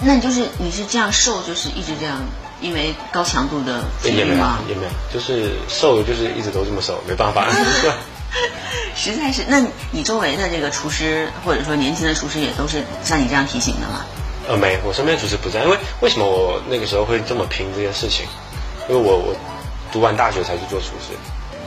[0.03, 2.20] 那你就是你是这样瘦，就是一直这样，
[2.61, 4.59] 因为高强度的训练吗？
[4.68, 7.46] 也没有，就是瘦，就是一直都这么瘦，没办法。
[8.94, 14.05] 实在是，那你周围的这个厨师，或者说年轻的厨师，也都是像你这样提醒的吗？
[14.49, 18.27] 呃，没，我身边厨师不在，因为为什么我那个时候会这么拼这件事情？
[18.88, 19.35] 因为我我
[19.92, 21.16] 读完大学才去做厨师，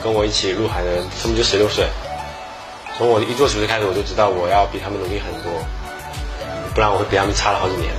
[0.02, 1.88] 跟我一起入行的人他们就十六岁，
[2.96, 5.52] 从我一做厨师开始，我就知道我要比他们努力很多，
[6.74, 7.92] 不然我会比他们差了好几年。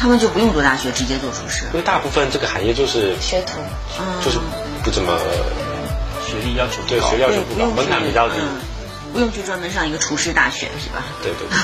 [0.00, 1.66] 他们就不用读大学直接做厨师？
[1.66, 3.60] 因为大部分这个行业就是学徒，
[4.24, 4.38] 就是
[4.82, 5.12] 不怎么
[6.26, 8.36] 学历要求对学历要求不高，门槛比较低。
[9.12, 11.04] 不用去专门上一个厨师大学是吧？
[11.22, 11.58] 对对对，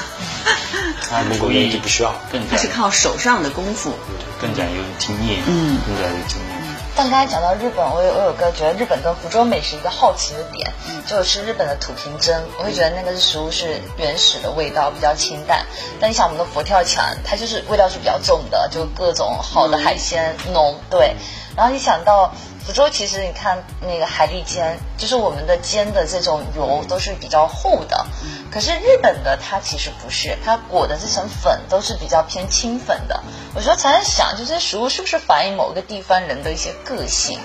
[1.08, 2.14] 他们国内就不需要，
[2.50, 3.94] 他是靠手上的功夫，
[4.38, 6.55] 更加有经验，嗯，更加有经验。
[6.96, 10.72] 但刚才讲到日本，我有我有个觉得日本跟福州美食一个好奇的点，
[11.06, 15.66] 就是日本的土瓶蒸，我会觉得那个食物是原始的味道，比较清淡。
[16.00, 21.14] 但你想我们的佛跳墙，它就是味道是比较重的，就各种好的海鲜浓，对。
[21.54, 22.32] 然后一想到。
[22.66, 28.06] 福州其实你看那个海蛎煎，就是我们的煎的这种油都是比较厚的，
[28.50, 33.22] 可是日本的它其实不是，它裹的这层粉都是比较偏轻粉的。
[33.54, 37.38] 我说才在想，就这些食物是不是反映某个地方人的一些个性？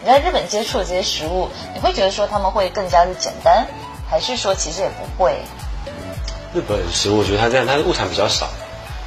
[0.00, 3.68] 你在日本接触的这些食物，你会觉得说他们会更加的简单，
[4.10, 5.38] 还是说其实也不会？
[6.52, 8.48] 日本食物，我觉得它这样，它的物产比较少，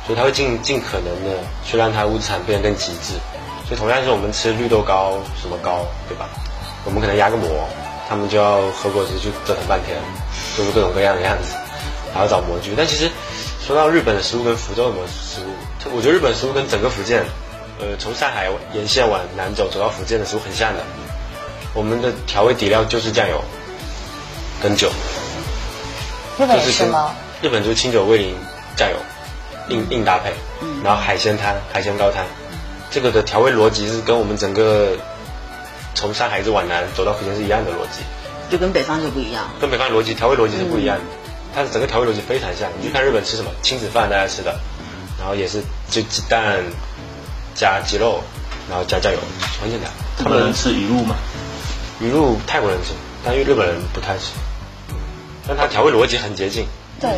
[0.07, 3.13] 所以它会尽尽可能的去让它物产变得更极致。
[3.67, 6.29] 所以同样是我们吃绿豆糕什么糕，对吧？
[6.85, 7.67] 我们可能压个模，
[8.07, 9.97] 他们就要和果子去折腾半天，
[10.55, 11.53] 做出各种各样的样子，
[12.13, 12.73] 还要找模具。
[12.77, 13.11] 但其实
[13.61, 17.25] 说到日本的食物跟福州的食物，我觉得日本食物跟整个福建，
[17.79, 20.81] 呃，从上海沿线往南走走到福建的食物很像的。
[21.73, 23.43] 我们的调味底料就是酱油
[24.63, 24.89] 跟酒。
[26.39, 27.13] 日本也是吗？
[27.41, 28.33] 日本就是清酒、味淋、
[28.77, 28.95] 酱油，
[29.69, 30.33] 硬硬搭配，
[30.83, 32.25] 然后海鲜汤、海鲜高汤。
[32.89, 34.97] 这个的调味逻辑是跟我们整个
[35.93, 38.01] 从上海一直往南走到福建是一样的逻辑，
[38.49, 39.49] 就跟北方就不一样。
[39.59, 41.03] 跟北方逻辑调味逻辑是不一样的，
[41.53, 42.69] 它的整个调味逻辑非常像。
[42.79, 44.57] 你去看日本吃什么亲子饭，大家吃的，
[45.19, 46.63] 然后也是就鸡蛋
[47.53, 48.21] 加鸡肉，
[48.69, 49.19] 然后加酱油，
[49.61, 49.91] 很简单。
[50.17, 51.15] 他们能吃鱼露吗？
[51.99, 52.93] 鱼露泰国人吃，
[53.25, 54.31] 但因为日本人不太吃。
[55.47, 56.67] 但它调味逻辑很接近。
[57.01, 57.09] 对，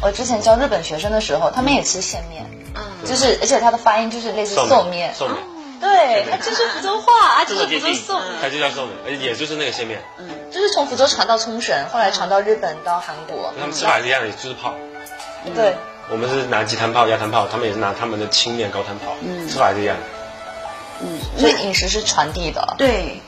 [0.00, 2.44] 我之前教日本学生的时候，他们也吃线面。
[2.74, 2.82] 嗯。
[3.06, 5.36] 就是而且它的发音就是类似寿面，寿面，
[5.80, 14.74] 对，它就是福州话啊，就是福州寿，它就叫寿面，而且也就是那个线面，嗯，就是从福州传到冲绳，后来传到日本到韩国，他们吃法是一样的，就是泡，
[15.54, 15.74] 对，
[16.10, 20.02] 我们是拿鸡汤泡、鸭汤泡，他们也是拿他们的清面高汤泡，嗯，吃法是一样的，
[21.02, 23.20] 嗯，所以饮食是传递的，对。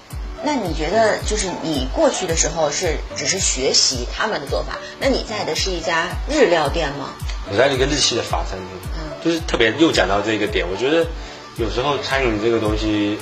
[0.42, 7.10] 那你觉得，就是你过去的时候是只是学习他们的做法，那你在的是一家日料店吗？
[7.50, 8.66] 我在一个日系的法餐厅。
[8.94, 11.06] 嗯就是特别又讲到这个点，我觉得
[11.58, 13.18] 有时候餐饮这个东西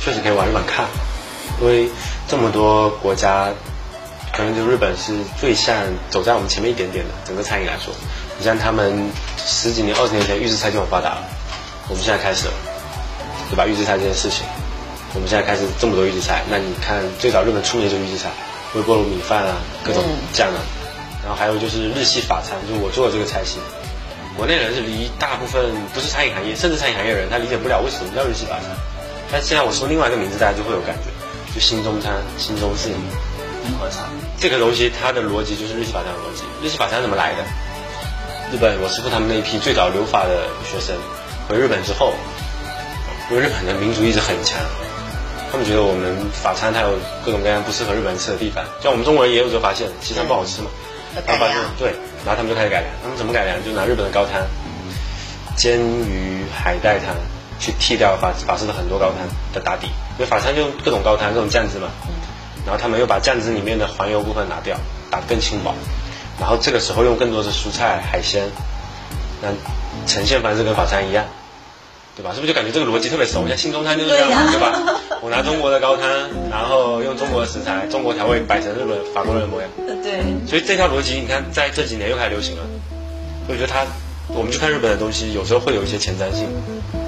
[0.00, 0.86] 确实可以往日本看，
[1.60, 1.88] 因为
[2.26, 3.48] 这么多国家，
[4.32, 5.76] 可能就日本是最像
[6.10, 7.94] 走在我们前面一点点的整个餐饮来说。
[8.40, 9.08] 你像他们
[9.38, 11.22] 十几年、二十年前预制菜就很发达了，
[11.88, 12.52] 我们现在开始了，
[13.50, 13.64] 对吧？
[13.64, 14.44] 预制菜这件事情，
[15.14, 16.42] 我们现在开始这么多预制菜。
[16.50, 18.30] 那你看最早日本出名就是预制菜，
[18.74, 20.60] 微波炉米饭啊，各种酱啊，
[21.22, 23.58] 然后还有就是日系法餐，就是我做的这个菜系。
[24.36, 28.70] 国内人是离大部分不是餐饮行业，甚至餐饮行业人，他理解不了为什么叫日系法餐。
[29.30, 31.10] 但现在我说另外一个名字，大家就会有感觉，
[31.54, 32.88] 就新中餐、新中式
[33.62, 34.06] 综合餐。
[34.38, 36.44] 这个东西它的逻辑就是日系法餐的逻辑。
[36.62, 37.44] 日系法餐怎么来的？
[38.50, 40.96] 日本我师傅他们那一批最早留法的学生
[41.46, 42.14] 回日本之后，
[43.30, 44.58] 因为日本的民族意识很强，
[45.50, 50.70] 他们觉得我们法餐它有各种各样不适合日本人吃的地方，像我们中国人也有时候发现西餐不好吃嘛，
[51.26, 51.94] 然后发现对。
[52.24, 53.64] 然后他们就开始改良，他们怎么改良？
[53.64, 54.44] 就拿日本的高汤，
[55.56, 57.16] 煎鱼海带汤，
[57.58, 59.86] 去替掉法法式的很多高汤的打底。
[59.86, 61.88] 因为法餐就各种高汤、各种酱汁嘛。
[62.66, 64.76] 然后他们又把酱汁里面的黄油部分拿掉，
[65.10, 65.74] 打得更轻薄。
[66.38, 68.44] 然后这个时候用更多的蔬菜、海鲜，
[69.40, 69.48] 那
[70.06, 71.24] 呈现方式跟法餐一样，
[72.16, 72.32] 对吧？
[72.34, 73.46] 是不是就感觉这个逻辑特别熟？
[73.48, 74.78] 像新中餐就是这样，对吧？
[75.22, 76.06] 我拿中国的高汤，
[76.50, 79.70] 然后用中国的食材、中国调味摆成日本法国人的模样。
[80.02, 82.62] 对，所以这条逻辑你看，在这几年又开始流行了。
[83.48, 83.84] 我觉得它，
[84.28, 86.46] 我们去看日本的东西，有时候会有一些前瞻性，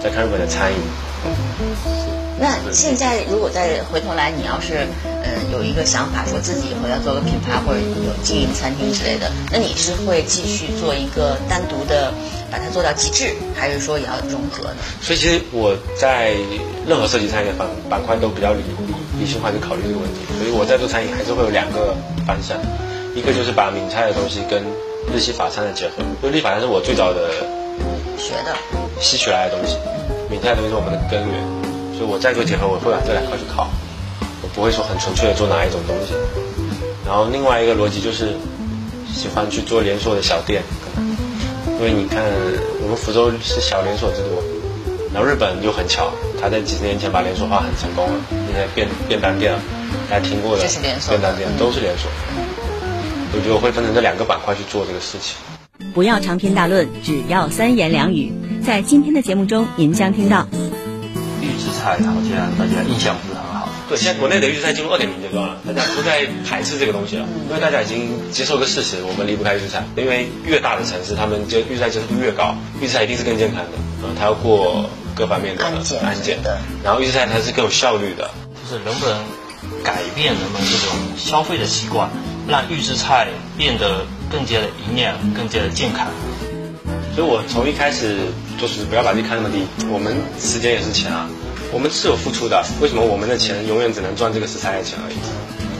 [0.03, 2.12] 在看日本的餐饮。
[2.43, 12.13] 那现在如果再回头来，你要是嗯有一个想法，说自己以后要做个品牌或者有经营餐厅之类的，那你是会继续做一个单独的，
[12.51, 14.83] 把它做到极致，还是说也要融合呢？
[15.01, 16.35] 所以其实我在
[16.85, 18.65] 任何设计餐饮的板板块都比较理
[19.21, 20.27] 理性化去考虑这个问题。
[20.37, 21.95] 所以我在做餐饮还是会有两个
[22.27, 22.59] 方向，
[23.15, 24.65] 一个就是把闽菜的东西跟
[25.15, 27.31] 日系法餐的结合，因为日系法餐是我最早的
[28.19, 28.51] 学的
[29.01, 29.77] 吸取来的东西，
[30.29, 31.62] 闽菜的东西是我们的根源。
[32.05, 33.69] 我再做结合，我会把这两块去考，
[34.43, 36.15] 我不会说很纯粹的做哪一种东西。
[37.07, 38.35] 然后另外一个逻辑就是
[39.12, 40.62] 喜欢去做连锁的小店，
[41.79, 42.23] 因为你看
[42.81, 44.43] 我们福州是小连锁之都，
[45.12, 46.11] 然后日本就很巧，
[46.41, 49.55] 他在几十年前把连锁化很成功了，那些便便当店，
[50.09, 50.65] 大家听过的
[51.09, 52.11] 便当店都是连锁。
[53.35, 55.37] 我觉得我会分成这两个板块去做这个事情。
[55.95, 58.33] 不要长篇大论，只要三言两语。
[58.65, 60.47] 在今天的节目中，您将听到。
[61.83, 63.68] 菜好像大家印象不是很好。
[63.88, 69.85] 对，现在国内的预制菜进入二点零阶段了，大家不再排斥这个东西了，因为大家已经接受个事实，我们离不开预制菜。
[69.97, 76.57] 因为越大的城市，他们接预制菜接受度越高，预制菜一定是更健康的，呃，它要过各方面的安检安检的。
[76.85, 78.31] 然后预制菜它是更有效率的。
[78.62, 79.18] 就是能不能
[79.83, 82.09] 改变人们这种消费的习惯，
[82.49, 83.27] 让预制菜
[83.59, 86.07] 变得更加的营养、更加的健康？
[87.14, 88.16] 所以我从一开始
[88.59, 91.29] 就是不要把自己看那么低，我们时间也是钱啊。
[91.73, 95.17] 我们是有付出的，为什么我们的钱永远只能赚这个食材的钱而已？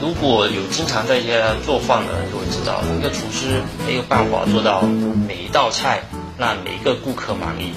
[0.01, 6.01] 如果有经常在家做饭的人就会知道，一个厨师没有办法做到每一道菜
[6.35, 7.73] 让每一个顾客满意。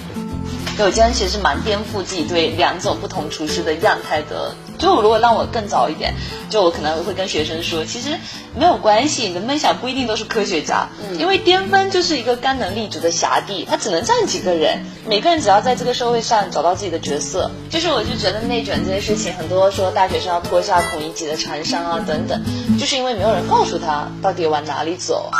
[0.79, 4.57] 对，我今天其实蛮颠覆自己对两种不同厨师的样态的。
[4.79, 6.15] 就如果让我更早一点，
[6.51, 8.19] 就我可能会跟学生说，其实
[8.55, 17.51] 没有关系，你的梦想不一定都是科学家，因为巅峰就是一个干能立足的辖地，它只能站几个人，每个人只要在这个社会上找到自己的角色。
[17.71, 22.43] 就是我就觉得内卷这件事情，很多说大学生要脱下孔乙己的长衫啊等等，
[22.79, 25.31] 就是因为没有人告诉他到底往哪里走。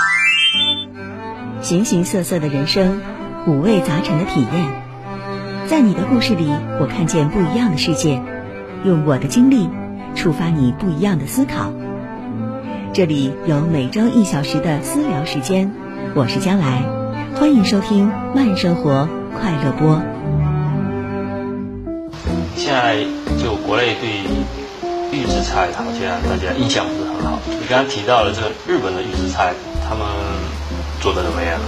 [1.63, 3.01] 形形色色的人生，
[3.47, 4.83] 五味杂陈的体验。
[5.69, 6.49] 在你的故事里，
[6.81, 8.23] 我看见不一样的世界，
[8.87, 9.69] 用我的经历
[10.15, 11.73] 触发你不一样的思考。
[12.93, 15.73] 这里有每周一小时的私聊时间，
[16.15, 16.85] 我是将来，
[17.35, 20.01] 欢迎收听慢生活快乐播。
[22.55, 23.03] 现在
[23.43, 24.23] 就国内对
[25.13, 27.41] 预制菜好像大家印象不是很好。
[27.45, 30.07] 你刚刚提到了这个日本的预制菜，他们
[31.01, 31.59] 做的怎么样？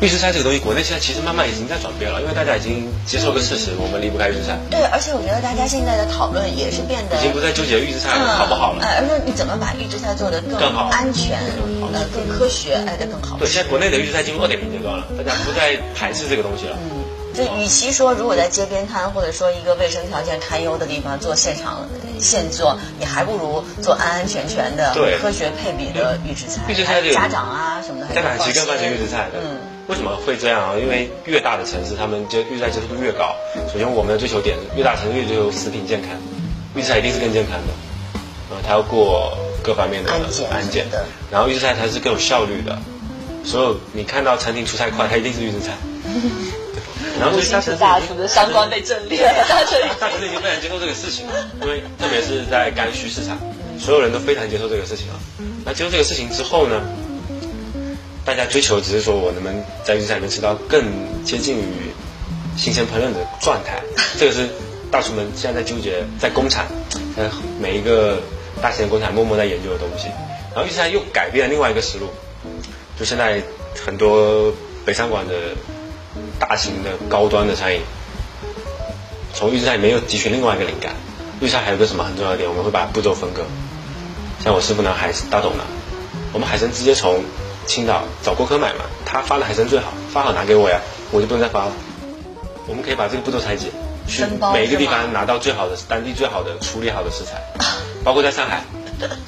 [0.00, 4.56] 预制菜这个东西，国内现在其实慢慢已经在转变了，因为大家已经接受个事实，我们离不开预制菜。
[4.70, 11.40] 对，而且我觉得大家现在的讨论也是变得已经不再纠结预制菜好不好了，哎，而是你怎么把预制菜做得更更好、安全、
[11.92, 13.36] 呃更科学，哎，得更好。
[13.38, 16.78] 对，现在国内的预制菜进入二点零阶段了，大家不再排斥这个东西了。
[16.78, 17.02] 嗯，
[17.34, 21.88] 就与其说如果在街边摊或者说一个卫生条件堪忧的地方做现场
[22.20, 26.62] 现做，你还不如做安安全全的、对科学配比的预制菜。
[26.68, 29.40] 预制菜这个家长啊什么的，家长其实更放心预制菜的。
[29.42, 29.58] 嗯。
[29.88, 30.76] 为什么会这样啊？
[30.78, 33.34] 因为越大的城市，他们就预制菜接受度越高。
[33.72, 36.10] 首先，我们的追求点，越大城市越追求食品健康，
[36.76, 37.72] 预制菜一定是更健康的。
[38.50, 42.78] 呃，它要过各方面的安检安检的，然后预制菜它是更有效率的。
[43.44, 45.72] 所有你看到餐厅出菜快，它一定是预制菜。
[47.18, 53.38] 然后所以大城市大厨的三观被震裂了，大城市大城市已经非常接受这个事情了，因为特别是在刚需市场，
[53.80, 55.14] 所有人都非常接受这个事情了。
[55.64, 56.80] 那接受这个事情之后呢？
[58.28, 60.84] 大家追求只是说我能不能在预制菜里面吃到更
[61.24, 61.90] 接近于
[62.58, 63.80] 新鲜烹饪的状态，
[64.20, 64.46] 这个是
[64.90, 66.66] 大厨们现在在纠结，在工厂，
[67.16, 67.26] 在
[67.58, 68.20] 每一个
[68.60, 70.08] 大型的工厂默默在研究的东西。
[70.54, 72.08] 然后预制菜又改变了另外一个思路，
[72.98, 73.40] 就现在
[73.82, 74.52] 很多
[74.84, 75.34] 北上广的
[76.38, 77.80] 大型的高端的餐饮，
[79.32, 80.94] 从预制菜里面又汲取另外一个灵感。
[81.40, 83.42] 预制菜还有个什么很重要的点，我们会把步骤分割。
[84.44, 85.64] 像我师傅呢，海大董呢，
[86.34, 87.24] 我们海参直接从
[87.68, 90.80] 青岛找郭科买嘛，他发的海参最好，发好拿给我呀，
[91.12, 91.72] 我就不能再发了。
[92.66, 93.68] 我们可以把这个步骤拆解，
[94.06, 97.40] 去每一个地方拿到最好的当地最好的处理好的食材，
[98.02, 98.64] 包括在上海，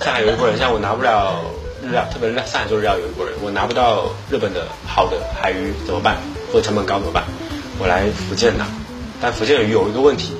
[0.00, 1.36] 上海有一波人，像我拿不了
[1.82, 6.16] 日料，特别是上海做日料有一波人，我拿不到日本的好的海鱼怎么办？
[6.50, 7.24] 或者成本高怎么办？
[7.78, 8.66] 我来福建拿，
[9.20, 10.32] 但福建鱼有一个问题，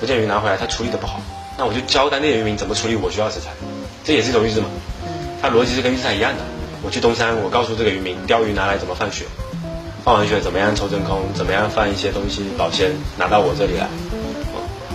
[0.00, 1.20] 福建鱼拿回来它处理的不好，
[1.58, 3.50] 那我就教当地的渔民怎么处理我需要的食材，
[4.04, 4.66] 这也是一种预制嘛，
[5.42, 6.53] 它逻辑是跟预制菜一样的。
[6.84, 9.24] 我去东山，我告诉这个渔民，钓鱼拿来怎么放血，
[10.04, 13.88] 放完血怎么样抽真空，怎么样放一些东西保鲜，拿到我这里来，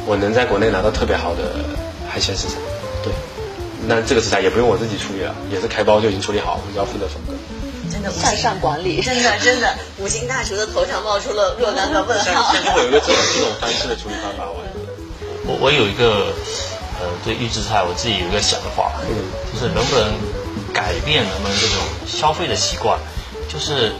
[0.05, 1.65] 我能在国内拿到特别好的
[2.07, 2.55] 海鲜食材，
[3.03, 3.11] 对，
[3.87, 7.33] 那这个食材也不用我自己处理了，也是开包就已经处理好，我只要负责分割。
[7.91, 12.53] 真的向上管理，真的真的，五星大厨的头上冒出了若干个问号。
[12.53, 14.45] 现在就会有一个这种这种方式的处理方法，
[15.43, 16.31] 我我有一个
[17.01, 19.17] 呃对预制菜我自己有一个想法，嗯，
[19.51, 20.13] 就是能不能。
[20.79, 21.75] 改变人们这种
[22.07, 22.97] 消费的习惯，
[23.49, 23.91] 就是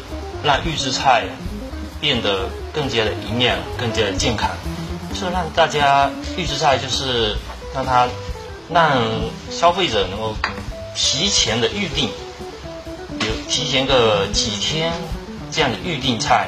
[0.45, 1.25] 让预制菜
[1.99, 4.49] 变得更加的营养、更加的健康，
[5.09, 7.35] 就是让大家预制菜就是
[7.75, 8.07] 让它
[8.69, 8.97] 让
[9.51, 10.33] 消费者能够
[10.95, 12.09] 提前的预定，
[13.19, 14.93] 比如提前个几天
[15.51, 16.47] 这样的预定菜，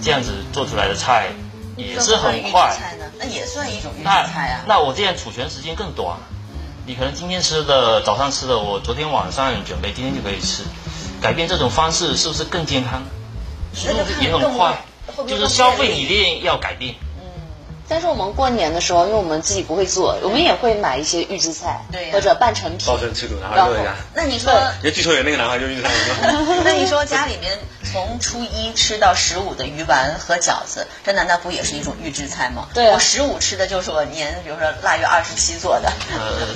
[0.00, 1.30] 这样子做出来的菜
[1.76, 2.76] 也是很快。
[3.18, 4.64] 那也算一种预制菜啊。
[4.68, 6.18] 那我这样储存时间更短。
[6.86, 10.62] 你可能今天吃的、早上吃的，我昨天晚上准备，今天就可以吃。
[11.20, 13.02] 改变这种方式是不是更健康？
[13.74, 14.84] 速度也很快，
[15.26, 16.94] 就是消费理念要改变。
[17.88, 22.86] 但是我们过年的时候，因为我们自己不会做，我们也会买一些预制菜，对，或者半成品。
[22.86, 23.94] 包成吃土，拿回家。
[24.14, 25.90] 那你说， 也剧透有那个男孩就预制菜。
[26.64, 32.66] 那你说家里面从初一吃到十五的鱼丸和饺子，这难道不也是一种预制菜吗？
[32.74, 35.92] 对，我十五吃的就是我年，比如说腊月二十七做的。
[36.12, 36.48] 呃，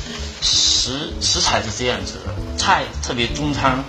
[0.43, 3.85] 食食材是这样子的，菜特别中餐，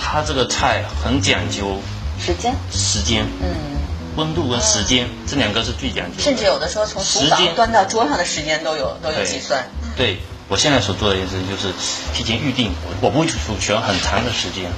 [0.00, 1.80] 它这个菜很讲究
[2.24, 3.73] 时间，时间，嗯。
[4.16, 9.68] 温度跟时间这两个是最讲究，甚至有的时候从厨房端到桌上的时间都有都有计算。
[9.96, 11.72] 对，我现在所做的一件事情就是
[12.14, 14.70] 提前预定，我不会储存很长的时间，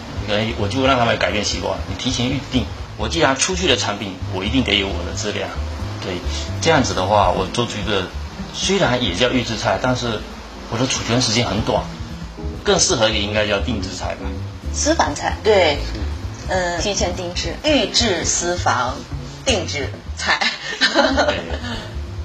[0.58, 1.78] 我就让他们改变习惯。
[1.88, 2.64] 你提前预定，
[2.96, 5.48] 我既然出去的产品，我一定得有我的质量。
[6.02, 6.14] 对，
[6.60, 8.04] 这样子的话，我做出一个
[8.54, 10.20] 虽然也叫预制菜，但是
[10.70, 11.82] 我的储存时间很短，
[12.64, 14.28] 更适合的应该叫定制菜吧。
[14.72, 15.78] 私房菜，对，
[16.48, 18.94] 嗯，提前定制，预制私房
[19.46, 19.88] 定制
[20.18, 20.38] 菜。
[20.92, 21.40] 对，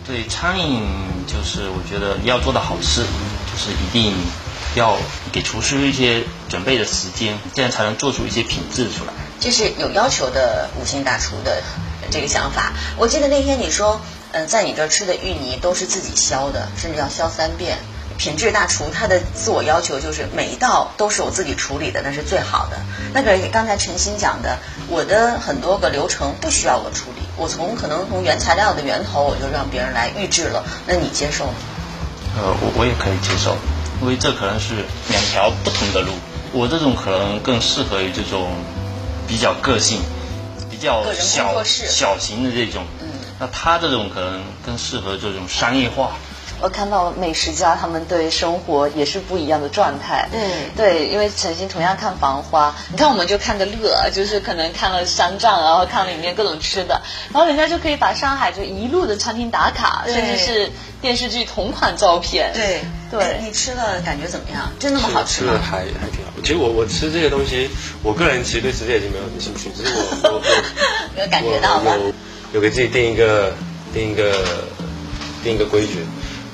[0.05, 0.83] 对，餐饮
[1.25, 4.13] 就是我觉得要做的好吃，就是一定
[4.75, 4.97] 要
[5.31, 9.13] 给厨师一些准备的时间，这样才能做出一些品质出来。
[9.39, 11.63] 这是有要求的五星大厨的
[12.11, 12.73] 这个想法。
[12.97, 14.01] 我记得那天你说，
[14.33, 17.77] 嗯、在你这儿吃的芋泥都是自己削的，甚至要削三遍。
[18.17, 22.77] 品质大厨他的自我要求就是每一道都是我自己处理的，那是最好的。
[23.13, 24.57] 那个刚才陈鑫讲的，
[24.87, 31.53] 我的很多个流程不需要我处理，我从可能从原材料的源头我就让别人来预制了，那你接受吗？
[32.37, 33.57] 呃，我我也可以接受，
[34.01, 36.13] 因为这可能是两条不同的路。
[36.53, 38.51] 我这种可能更适合于这种
[39.27, 40.01] 比较个性、
[40.69, 42.85] 比较小小型的这种。
[43.01, 43.07] 嗯
[43.39, 46.11] 那他这种可能更适合这种商业化。
[46.61, 50.29] 我看到美食家他们对生活也是不一样的状态。
[50.31, 50.41] 对
[50.75, 57.01] 对，因为陈星同样看《繁花》，你看我们就看个乐，就是可能看了商战，然后看了里面各种吃的，
[57.33, 62.51] 然后人家就可以把上海就一路的餐厅打卡，甚至是电视剧同款照片。
[62.53, 62.81] 对
[63.11, 64.71] 对哎你吃了感觉怎么样？
[64.79, 65.59] 真那么好吃吗吃的？
[65.61, 66.31] 还还挺好。
[66.43, 67.69] 其实我我吃这些东西，
[68.03, 70.41] 我个人其实对吃这些已经没有什么兴趣，只是我我我
[71.21, 72.07] 有感觉到吧我？
[72.07, 72.13] 有
[72.53, 73.53] 有给自己定一个
[73.93, 74.31] 定一个
[75.43, 76.05] 定一个规矩。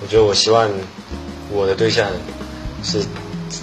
[0.08, 0.70] 我觉得我希望
[1.52, 2.08] 我的对象
[2.82, 3.04] 是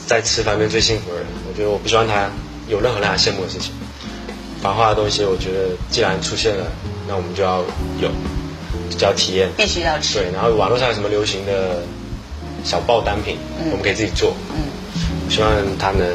[0.06, 1.26] 在吃方面最幸福的人。
[1.48, 2.28] 我觉得我不希望他
[2.68, 3.72] 有任何让他羡慕的事情。
[4.60, 6.66] 繁华的东西，我觉得既然出现了，
[7.08, 7.64] 那我们就要
[7.98, 8.10] 有，
[8.90, 9.48] 就要体验。
[9.56, 10.18] 必须要吃。
[10.18, 11.80] 对，然后网络上有什么流行的
[12.62, 13.38] 小爆单品，
[13.70, 14.34] 我们可以自己做。
[14.52, 14.68] 嗯，
[15.24, 16.06] 我希望他能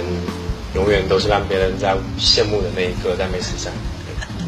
[0.75, 3.73] 永远都是让别人在羡慕的那一个，在美食上。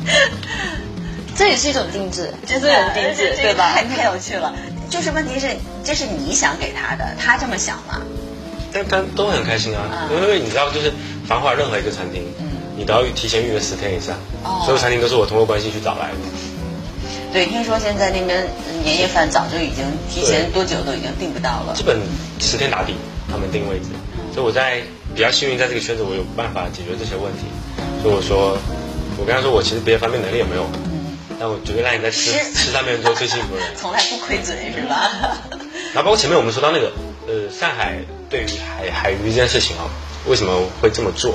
[1.35, 3.73] 这也是一种定制， 这是一种定制，对吧？
[3.73, 4.53] 太太有趣了。
[4.91, 5.47] 就是问题是，
[5.85, 8.01] 这是你想给他的，他这么想吗？
[8.73, 10.91] 但但都很开心啊，嗯因为你知道，就是
[11.25, 12.23] 繁华任何一个餐厅，
[12.75, 16.17] 你都要提前预约十天以上，哦所有餐厅都是我通过关系去找来的。
[17.31, 21.83] 对，听说现在那边嗯年夜饭早就已经提前多久都已经订不到了基。
[21.83, 21.97] 本
[22.39, 22.93] 十天打底，
[23.31, 23.85] 他们定位置，
[24.33, 24.81] 所以我在
[25.15, 27.47] 比较幸运，在这个圈子我有办法解决这些问题。
[28.03, 28.57] 所以我说，
[29.17, 30.67] 我跟他说，我其实别的方面能力也没有，
[31.41, 33.69] 但我绝对让你在吃吃吃上面做最幸福的人。
[33.75, 35.09] 从来不亏嘴是吧？
[35.91, 36.91] 然后包括前面我们说到那个，
[37.27, 37.97] 呃，上海
[38.29, 39.89] 对于海海鱼这件事情啊，
[40.27, 41.33] 为什么会这么做？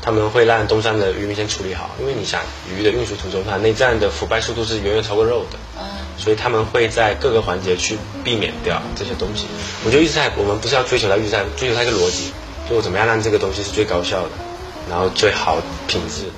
[0.00, 2.40] 他们会让东山的渔民先处理好，因为你想
[2.74, 5.58] 鱼的运输途中，它内脏的腐败速度是远远超过肉的，
[6.16, 9.44] 所以他们会在各个环节去避免掉这些东西。
[9.84, 12.32] 我觉得预制菜，我们不是要追求它预制菜，追求它一个逻辑，
[12.70, 14.30] 就我怎么样让这个东西是最高效的，
[14.88, 16.32] 然后最好品质的。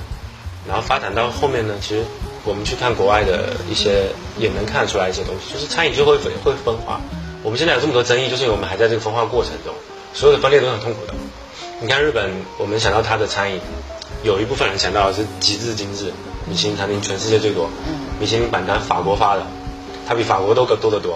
[0.67, 2.03] 然后发展到后面呢，其实
[2.45, 4.07] 我们去看国外的一些，
[4.39, 7.01] 也能看得出来一些东西，就是餐饮就会会分化。
[7.43, 9.75] 我们现在有这么多争议，就是因为我们还在这个分化过程中，
[10.15, 11.15] 所有的分裂都很痛苦的。
[11.81, 13.61] 你看日本，我们想到它的餐饮，
[14.25, 16.13] 有一部分人想到的是极致精致，
[16.47, 17.71] 米其林餐厅全世界最多，
[18.19, 19.47] 米其林榜单法国发的，
[20.07, 21.15] 它比法国都多得多。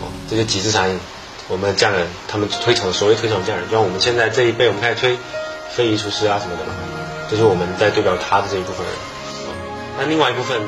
[0.00, 1.00] 哦，这些极致餐饮，
[1.48, 5.18] 我们的匠人他们推崇所谓推崇匠人，就像我们现在这一辈，我们开始推
[5.70, 6.72] 非遗厨师啊什么的嘛，
[7.30, 8.94] 这是我们在对表他的这一部分人。
[9.96, 10.60] 哦那另外一部分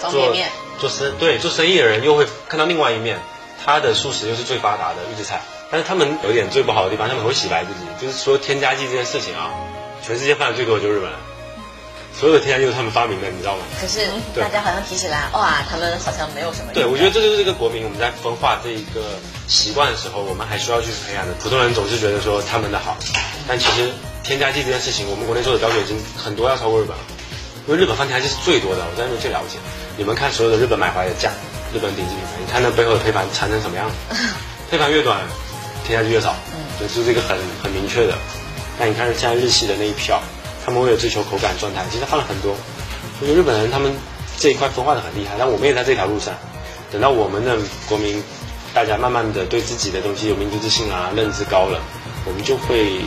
[0.00, 0.48] 做方便面
[0.78, 3.18] 做生对做生意的人又会看到另外一面，
[3.64, 5.40] 他的素食又是最发达的预制菜，
[5.70, 9.50] 但是他们有一点最不好的地方，他们会洗白自己，就是说添加剂这件事情啊，
[10.04, 11.18] 全世界犯的最多的就是日本人，
[12.14, 13.62] 所有的添加剂都是他们发明的，你知道吗？
[13.80, 14.06] 可是
[14.38, 16.72] 大家好像提起来，哇，他们好像没有什么。
[16.72, 21.32] 对，我觉得这就是这个国民我们在分化这一个习惯的时候，我们还需要去培养的。
[21.42, 22.96] 普通人总是觉得说他们的好，
[23.48, 23.90] 但其实
[24.22, 27.02] 添加剂这件事情，我们国内做的标准已经很多要超过日本了，
[27.68, 29.58] 因为日本放添加剂是最多的，我在那边最了解。
[29.98, 31.30] 你们看所有的日本买回来的酱，
[31.74, 34.16] 日本顶级品牌，你看那背后的配盘缠成什么样子？
[34.72, 35.20] 配盘越短，
[35.84, 36.34] 添加剂越少，
[36.78, 38.14] 对，这是一个很很明确的。
[38.80, 40.18] 那你看现在日系的那一票，
[40.64, 42.56] 他们为了追求口感状态，其实放了很多。
[43.20, 43.92] 我觉得日本人他们
[44.38, 46.32] 这一块分化的很厉害，但我们也在这条路上。
[46.90, 48.22] 等到我们的国民，
[48.72, 51.78] 大家慢慢的对自己的东西有民族自信啊，认知高了，
[52.24, 53.02] 我们就会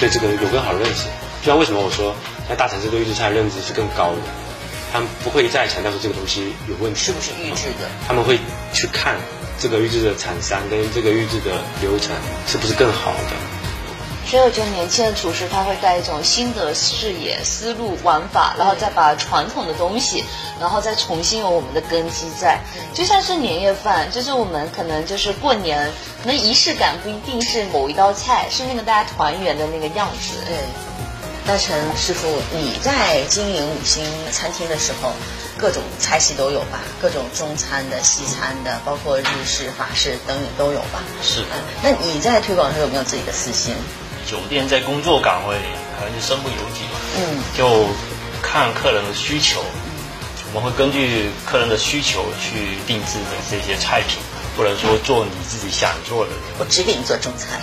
[0.00, 1.04] 对这个有更好的认识。
[1.42, 2.16] 就像为什么我说，
[2.48, 4.18] 在大城市对预制菜的认知是更高的，
[4.92, 7.88] 他们不会再强调说这个东西有问题，是不是预制的？
[8.06, 8.38] 他们会
[8.72, 9.16] 去看
[9.58, 13.36] 这个预制的厂商跟这个预制的流程是不是更好的。
[14.26, 20.22] 所以我觉得年轻的厨师他会带一种新的视野、思路、玩法，然后再把传统的东西，
[20.60, 22.58] 然后再重新有我们的根基在。
[22.92, 25.90] 就像是年夜饭，就是我们可能就是过年，
[26.22, 30.34] 可能仪式感不一定是某一道菜，是那个大家团圆的那个样子。
[30.46, 30.56] 对，
[31.48, 35.14] 大陈师傅，你在经营五星餐厅的时候，
[35.56, 41.02] 各种菜系都有吧，各种中餐的、西餐的，包括日式、法式等等都有吧。
[41.22, 43.74] 是嗯，那你在推广的时候有没有自己的私心？
[44.30, 45.56] 酒店在工作岗位
[45.98, 47.86] 可能就身不由己吧，嗯，就
[48.42, 49.64] 看客人的需求，
[50.52, 54.18] 我们会根据客人的需求去定制的这些菜品，
[54.58, 56.32] 或者说做你自己想做的。
[56.58, 57.60] 我只给你做中餐。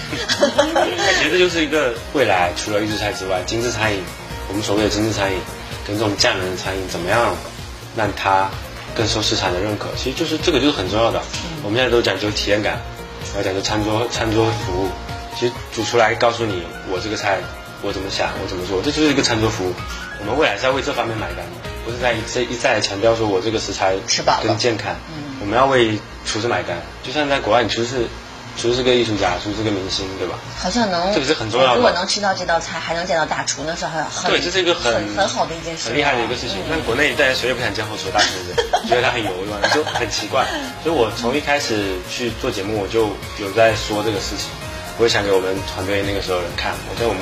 [0.73, 4.01] 那 其实这就是一个未来，除了预制菜之外，精致餐饮，
[4.47, 5.37] 我们所谓的精致餐饮
[5.85, 7.35] 跟这种匠人的餐饮，怎么样
[7.97, 8.49] 让它
[8.95, 9.89] 更受市场的认可？
[9.97, 11.21] 其实就是这个就是很重要的。
[11.61, 12.79] 我们现在都讲究体验感，
[13.33, 14.89] 然后讲究餐桌餐桌服务。
[15.37, 17.39] 其实煮出来告诉你，我这个菜
[17.81, 19.73] 我怎么想，我怎么做，这就是一个餐桌服务。
[20.17, 21.51] 我们未来是要为这方面买单的，
[21.83, 24.95] 不是在一再一再强调说我这个食材吃饱了跟健康。
[25.41, 28.07] 我们要为厨师买单，就像在国外，你厨师
[28.57, 30.35] 厨师是个艺术家，厨师是个明星，对吧？
[30.57, 36.57] 好像能，这个是很重要的如果能吃到这道菜，还能见到大厨，那是很很对，这是一个很很很好的一件事，很厉害的一个事情。
[36.69, 39.69] 但国内大家谁也不想见后厨大厨的， 觉得他很油对吧？
[39.73, 40.45] 就很奇怪。
[40.83, 43.09] 所以我从一开始去做节目，我就
[43.39, 44.49] 有在说这个事情。
[44.97, 47.21] 我也想给我们团队那个时候人看，我觉得我们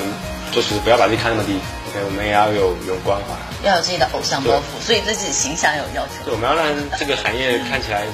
[0.52, 1.58] 做厨师不要把自己看那么低
[1.90, 3.34] ，OK，我们也要有有关怀。
[3.66, 6.22] 要有自己的偶像包袱，所以对自己形象有要求。
[6.24, 8.06] 对，我们要让这个行业看起来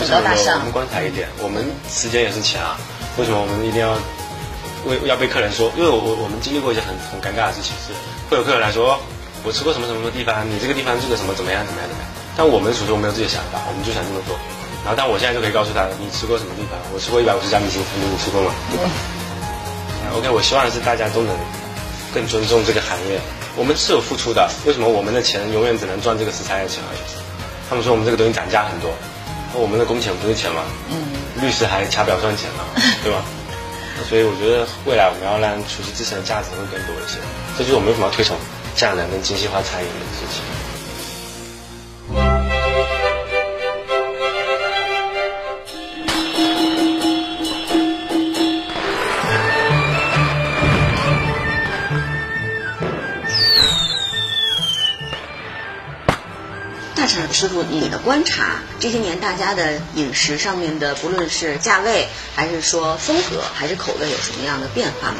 [0.00, 1.28] 不是高大上我们光彩一点。
[1.44, 1.60] 我们
[1.92, 2.80] 时间也是钱啊，
[3.20, 3.92] 为什么我们一定要
[4.88, 5.68] 为要被客人说？
[5.76, 7.92] 因为我我们经历过一些很很尴尬的事情，是
[8.32, 8.96] 会有客人来说，
[9.44, 12.08] 我吃过什么什么的地方，你这个地方这个什么怎么样怎么样怎么样。
[12.32, 14.32] 但我们始终没有自己的想法，我们就想这么做。
[14.80, 16.80] 然后，但我现在就可以告诉他，你吃过什么地方？
[16.96, 18.56] 我吃过一百五十家米其林餐厅，你吃过吗？
[18.72, 18.88] 对吧
[20.16, 21.36] ？OK，我希望是大家都能
[22.16, 23.20] 更尊重这个行业。
[23.52, 27.04] 我们是有付出的，为什么我们的钱永远只能赚这个食材的钱而已？
[27.68, 28.88] 他们说我们这个东西涨价很多，
[29.52, 30.62] 那我们的工钱不是钱吗？
[30.90, 30.96] 嗯，
[31.42, 32.62] 律师还掐表赚钱呢，
[33.02, 33.24] 对吧？
[34.08, 37.18] 所以我觉得未来我们要让厨师自身的价值会更多一些，
[37.58, 38.36] 这就是我们为什么要推崇
[38.74, 40.40] 匠人跟精细化餐饮的事情。
[57.90, 65.18] 的观察，这些年大家的饮食上面的，不论是价位，还是说风格，还是口味，有什么样的变化吗？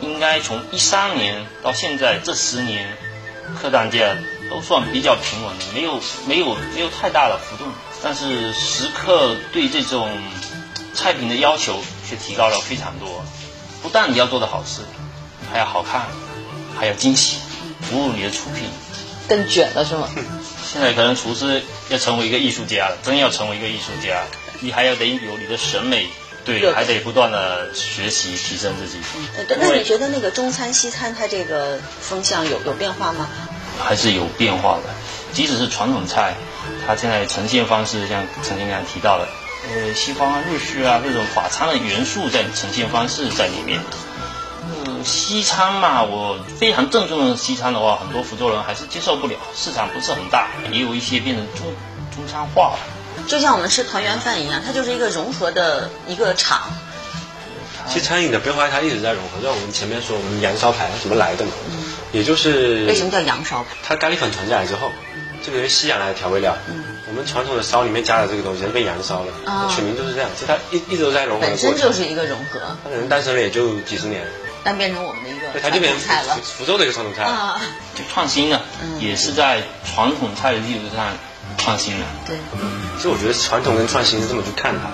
[0.00, 2.96] 应该从一三年到现在这十年，
[3.60, 4.16] 客单价
[4.50, 7.72] 都算比较平稳的，没有没有没有太大的浮动。
[8.02, 10.10] 但是食客对这种
[10.94, 13.22] 菜品的要求却提高了非常多。
[13.82, 14.80] 不但你要做的好吃，
[15.52, 16.06] 还要好看，
[16.78, 17.36] 还要惊喜，
[17.82, 18.70] 服务你的出品。
[19.28, 20.08] 更卷了是吗？
[20.72, 24.22] 现在可能厨师要成为一个艺术家了，真要成为一个艺术家，
[24.60, 26.06] 你还要得有你的审美，
[26.44, 28.98] 对，还得不断的学习提升自己。
[29.58, 33.28] 那你觉得那个中餐、西餐它这个风向有有变化吗？
[33.82, 34.90] 还是有变化的。
[35.32, 36.34] 即使是传统菜，
[36.86, 39.26] 它现在呈现方式，像曾经刚才提到的，
[39.68, 43.80] 呃，西方啊、日式啊这种法餐的元素在呈现方式在里面。
[44.62, 51.66] 呃，西餐嘛，我非常正宗的西餐的话，很多福州人还是接受不了，市场不是很大，也有一些变成中
[52.14, 52.78] 中餐化了。
[53.26, 56.70] 就像我们吃团圆饭一样，它就是一个融合的一个场。
[57.88, 61.52] 其实餐饮的变化它一直在融合，就像我们前面说，我们羊烧排它怎么来的嘛，
[62.12, 63.76] 也就是为什么叫羊烧排？
[63.82, 64.92] 它咖喱粉传进来之后，
[65.44, 66.56] 这个是西洋来的调味料，
[67.08, 69.66] 我们传统的烧里面加的这个东西它被羊烧了，啊。
[69.74, 74.24] 取名就是这样，其实它一一直都在融合本，身就是一个融合，它可能诞生了也就几十年，
[74.62, 76.64] 但变成我们的一个对，它传就变成统菜了福。
[76.64, 77.24] 州的一个传统菜。
[77.24, 77.60] 啊，
[77.94, 78.62] 就创新了，
[78.98, 81.16] 也是在传统菜的基础上
[81.58, 82.06] 创新了。
[82.26, 82.36] 对，
[82.96, 84.90] 其实我觉得传统跟创新是这么去看它，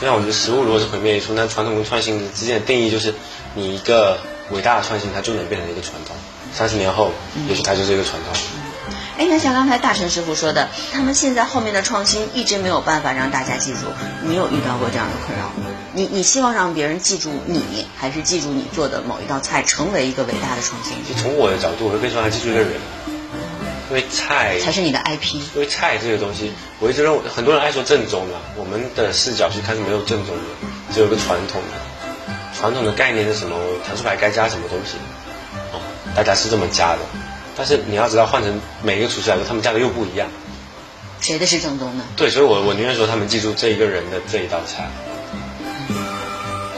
[0.00, 3.14] 就像我觉得食物如果是毁灭一处，那传统跟创新之间的定义就是，
[3.54, 4.18] 你一个
[4.50, 6.16] 伟大的创新，它就能变成一个传统，
[6.52, 7.12] 三十年后，
[7.48, 8.34] 也许它就是一个传统。
[9.18, 13.80] 哎，那像刚才大成师傅说的，他们现在后面的创新一直没有办法让大家记住，
[14.22, 15.66] 你有遇到过这样的困扰吗？
[15.92, 22.70] 你你希望让别人记住你，还是记住你做的某一道菜成为一个伟大的创新，就从我的角度，我会更希望记住一个人，
[23.90, 25.34] 因为菜才是你的 IP？
[25.54, 30.42] 因为菜这个东西，我一直认为很多人爱说正宗嘛，我们的视角去看是没有正宗的，
[30.94, 31.78] 只有一个传统的。
[32.56, 33.56] 传统的概念是什么？
[33.84, 34.96] 糖醋排该加什么东西？
[35.72, 35.80] 哦，
[36.14, 36.98] 大家是这么加的。
[37.58, 40.28] 但是你要知道，换成每一个厨师来说，他们加的又不一样。
[41.20, 42.04] 谁的是正宗的？
[42.16, 44.88] 对，所以我我宁愿说他们记住这一个人的这一道菜。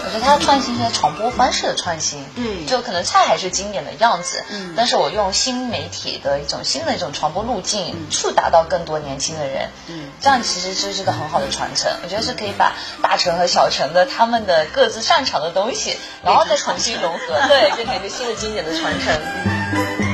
[0.02, 11.92] 我觉得它的创新是在传播方式的创新，对就可能菜还是经典的样子，嗯但是我用新媒体的一种新的一种传播路径，触达到更多年轻的人，嗯这样其实就是个很好的传承。
[12.02, 20.09] 我觉得是可以把大城和小城的他们的各自擅长的东西，然后再重新融合， 对，变成一个新的经典的传承。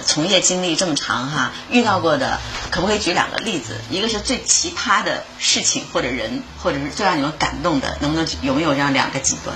[0.00, 2.38] 呃，从业经历这么长哈，遇到过的
[2.70, 3.76] 可不可以举两个例子？
[3.90, 9.54] 一个是最奇葩的事情或者人，或者是最让你们感动的，能不能有没有这样两个极端？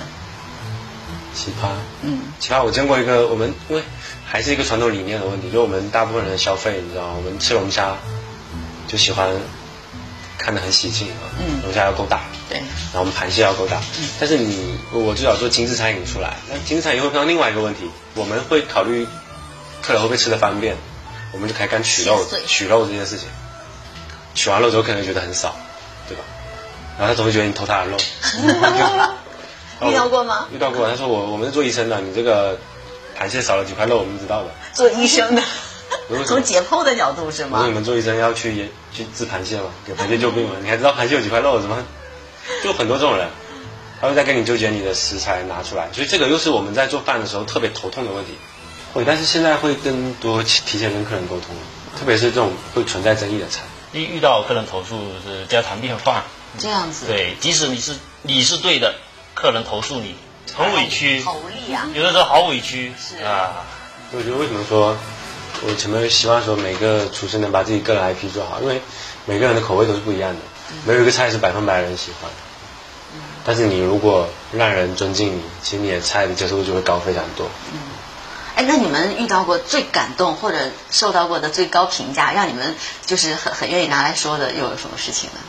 [1.33, 1.69] 奇葩，
[2.01, 3.83] 嗯，奇葩，我见过一个，我们因为
[4.25, 7.13] 还是一个传统理念的问题，就我们大部分人的消费，你知道？
[7.13, 7.95] 我们吃龙虾
[8.87, 9.29] 就喜欢
[10.37, 13.81] 看得很喜庆啊，嗯龙虾要够大，对，然后我们盘蟹要够大，
[14.19, 19.05] 但是你我最早做精致餐饮出来，那精致餐饮会碰到另外一个问题，我们会考虑
[19.85, 20.75] 客人会不会吃的方便，
[21.31, 23.27] 我们就开始干取肉取肉这件事情，
[24.33, 25.55] 取完肉之后可能觉得很少，
[26.09, 26.23] 对吧？
[26.97, 27.97] 然后他总会觉得你偷他的肉，
[29.87, 30.47] 遇到过吗？
[30.51, 32.57] 遇到过，他说我我们是做医生的，你这个
[33.19, 34.49] 螃蟹少了几块肉，我们知道的。
[34.73, 35.43] 做医生的
[36.25, 37.73] 从解剖的角度是吗我说你？
[37.73, 39.69] 们做医生要去研去治螃蟹吗？
[39.85, 40.55] 给螃蟹救病吗？
[40.61, 41.85] 你还知道螃蟹有几块肉是吗？
[42.63, 43.27] 就很多这种人，
[44.01, 48.37] 他会在跟你纠结你的食材拿出来，所以这个又是我们在做饭的时候特别头痛的问题。
[48.95, 51.53] 会，但是现在会更多提前跟客人沟通，
[51.99, 53.63] 特别是这种会存在争议的菜。
[53.91, 56.23] 一遇到客人投诉是家常便饭，
[56.57, 58.95] 这样子，对，即使你是你是对的，
[59.33, 60.15] 客人投诉你
[60.53, 61.89] 很委屈，好无力啊！
[61.93, 63.65] 有的时候好委屈是啊。
[64.13, 64.95] 我觉得为什么说，
[65.67, 68.81] 我前面希望说每个厨师能把自己个人 IP 做好，因为
[69.25, 70.39] 每个人的口味都是不一样的，
[70.85, 72.31] 没有一个菜是百分百人喜欢。
[73.43, 77.47] 但是你如果让人尊敬你，其实你的菜的接受度就会高非常多。
[78.55, 80.57] 哎，那你们遇到过最感动或者
[80.89, 82.75] 受到过的最高评价，让你们
[83.05, 85.39] 就是很很愿意拿来说的，又有什么事情呢？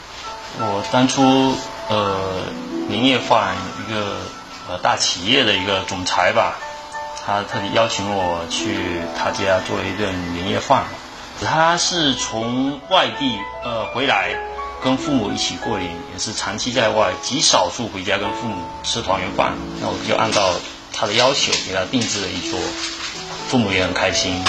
[0.59, 1.55] 我当初
[1.89, 2.17] 呃
[2.89, 4.17] 年夜饭一个
[4.69, 6.57] 呃大企业的一个总裁吧，
[7.25, 10.85] 他特地邀请我去他家做一顿年夜饭。
[11.45, 14.31] 他是从外地呃回来，
[14.83, 19.53] 跟父母一起过年，也是长期在外，极少数回家跟父母吃团圆饭。
[19.81, 20.55] 那我就按照
[20.99, 22.59] 他的要求给他定制了一桌，
[23.49, 24.43] 父母也很开心，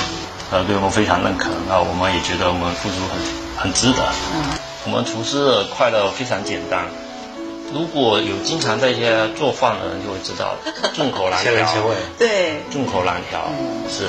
[0.52, 3.20] 呃，对我们非常认可，那我们也觉得我们付出很
[3.64, 4.04] 很值得。
[4.86, 6.86] 我们厨师的快乐非常简单。
[7.74, 10.56] 如果有经常在一些做饭的人就会知道，
[10.96, 11.52] 众口难调
[12.18, 13.52] 对，众口难调
[13.90, 14.08] 是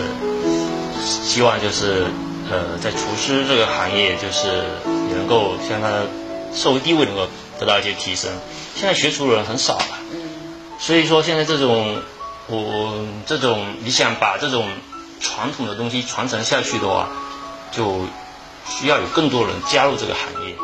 [1.04, 2.06] 希望就是
[2.48, 4.46] 呃，在厨师这个行业，就是
[5.10, 6.06] 也能够像他的
[6.54, 7.26] 社会地位能够
[7.58, 8.30] 得到一些提升。
[8.76, 9.98] 现在学厨的人很少了，
[10.78, 12.00] 所以说现在这种
[12.50, 14.68] 我这种你想把这种
[15.20, 17.08] 传统的东西传承下去的话，
[17.70, 18.06] 就
[18.66, 20.54] 需要有更多人加入这个行业，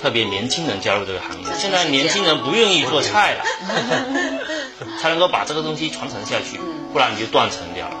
[0.00, 1.46] 特别年轻人加入这个行业。
[1.58, 3.44] 现在年轻人不愿意做菜了，
[5.00, 6.58] 才能够把这个东西传承下去，
[6.92, 7.96] 不然你就断层掉了。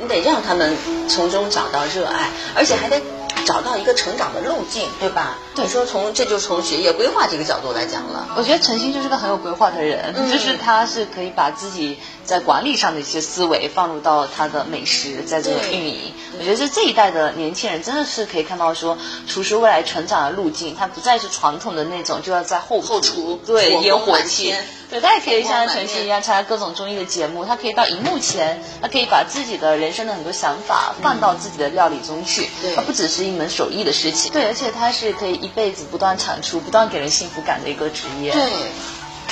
[0.00, 0.76] 你得让他们
[1.08, 3.00] 从中找到热爱，而且还得
[3.44, 5.36] 找到一个成长的路径，对吧？
[5.60, 8.28] 对你说从这就从学业规划这个角度来讲了。
[8.36, 16.12] 我觉得陈星就是个很有规划的人，嗯就是他是可以把自己在管理上的一些思维放入到他的美食，在这个运营。
[16.38, 18.96] 我觉得这这一代的年轻人真的是可以看到说，
[19.26, 24.54] 厨师未来成长的路径，他不再是传统的那种就要在后后厨对烟火气。
[24.90, 34.32] 对，他也可以像陈星一样参加各种综艺的节目，他可以到荧幕前，他可以把自己的人生的很多想法放到自己的料理中去，对而不只是一门手艺的事情。
[34.32, 38.32] 对，而且他是可以一辈子不断产出、不断给人幸福感的一个职业。
[38.32, 38.42] 对，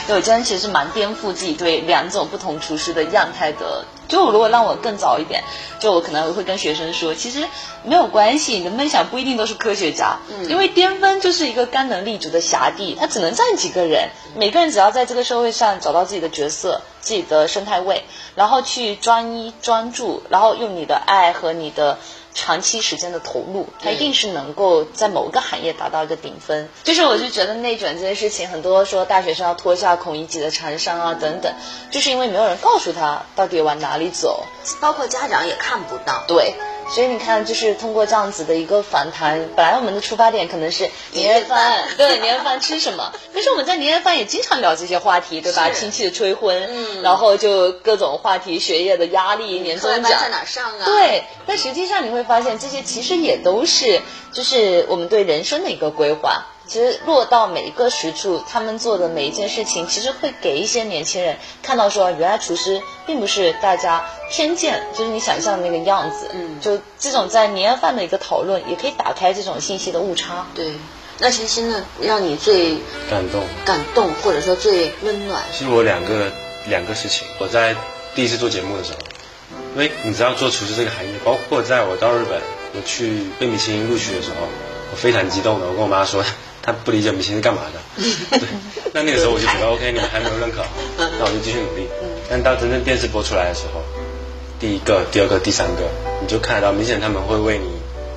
[0.06, 3.84] 对，我今天其实蛮颠覆自己对两种不同厨师的样态的。
[4.08, 5.44] 就如果让我更早一点，
[5.80, 7.46] 就我可能会跟学生说，其实
[7.84, 18.04] 没有关系，你的梦想不一定都是科学家，嗯因为巅峰就是一个干能立足的辖地，它只能站几个人，每个人只要在这个社会上找到自己的角色、自己的生态位，
[18.34, 21.98] 然后去专一专注，然后用你的爱和你的。
[22.34, 26.68] 长期时间的投入，它一定是能够在某个行业达到一个顶峰。
[26.84, 31.52] 就是我就觉得内卷这件事情，很多说大学生要脱下孔乙己的长衫啊等等，
[31.90, 34.44] 就是因为没有人告诉他到底往哪里走。
[34.80, 36.24] 包括家长也看不到。
[36.28, 36.54] 对，
[36.90, 43.12] 所以你看，就是通过这样子的一个反弹，本来我们的出发点可能是年夜饭， 对年夜饭吃什么？
[43.34, 45.68] 可是我们在年夜饭也经常聊这些话题，对吧？
[45.70, 50.84] 亲戚的催婚，嗯然后就各种话题，学业的压力，年终奖在哪上啊？
[50.86, 54.00] 对，但实际上你会发现，这些其实也都是
[54.32, 56.46] 就是我们对人生的一个规划。
[56.68, 66.28] 其实落到每一个实处，他们做的每一件事情，其实会给一些年轻人看到说，原来厨师并不是大家偏见，就是你想象的那个样子。
[66.34, 70.46] 嗯就这种在年夜饭的一个讨论，也可以打开这种信息的误差。
[70.54, 70.72] 对。
[71.20, 72.76] 那其实呢，让你最
[73.10, 73.42] 感动。
[73.64, 75.42] 感动或者说最温暖？
[75.52, 76.30] 其实我两个
[76.68, 77.74] 两个事情，我在
[78.14, 78.98] 第一次做节目的时候，
[79.74, 82.40] 因为你知道做厨师这个行业，包括在我到日本，
[82.76, 84.46] 我去被米其林录取的时候，
[84.92, 86.22] 我非常激动的，我跟我妈说，
[86.72, 87.80] 她不理解米其林是干嘛的。
[88.38, 88.48] 对，
[88.92, 90.64] 那那个时候我就觉得 OK，你们还没有认可，
[90.96, 91.88] 那我就继续努力。
[92.28, 93.82] 但到真正电视播出来的时候，
[94.60, 95.88] 第一个、第二个、第三个，
[96.20, 97.66] 你就看得到，明显他们会为你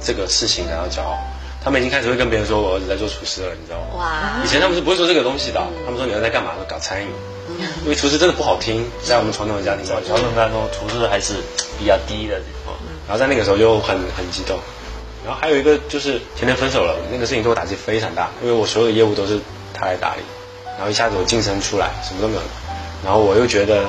[0.03, 1.17] 这个事情感到骄傲。
[1.63, 3.97] 他们已经开始会跟别人说我儿子在做厨师了，你知道吗？
[3.97, 6.53] 哇以前他们是不会说这个东西的，他们说你儿子在干嘛？
[6.55, 7.07] 说搞餐饮。
[7.83, 11.33] 因为厨师真的不好听，在我们传统的家庭传，统当中厨师还是
[11.77, 12.39] 比较低的。
[13.07, 14.57] 然后在那个时候就很很激动。
[15.23, 19.39] 然后还有一个就是前天分手了，那个事情对我打击非常大，因为我所有的业务都是
[19.73, 20.21] 他来打理，
[20.77, 22.47] 然后一下子我晋升出来，什么都没有了，
[23.03, 23.85] 然后我又觉得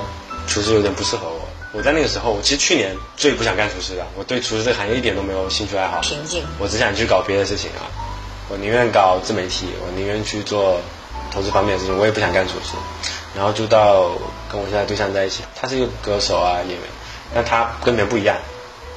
[0.47, 1.41] 厨师有点不适合我。
[1.73, 7.89] 我在那个时候，我其实去年最不想干厨师的，我对厨师这个行业一点都没有兴趣爱好，瓶颈我只想去搞别的事情啊，
[8.51, 10.79] 我宁愿搞自媒体，我宁愿去做
[11.31, 12.77] 投资方面的事情，我也不想干厨师。
[13.35, 14.11] 然后就到
[14.51, 16.81] 跟我现在对象在一起，他是一个歌手啊演员，
[17.35, 18.37] 但他跟别人不一样，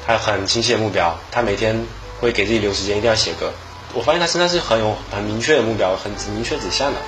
[0.05, 1.87] 他有很清晰的目标，他每天
[2.19, 3.51] 会给自己留时间，一定要写歌。
[3.93, 6.99] 我发现他身上是很有很明确的目标，很明确指向的。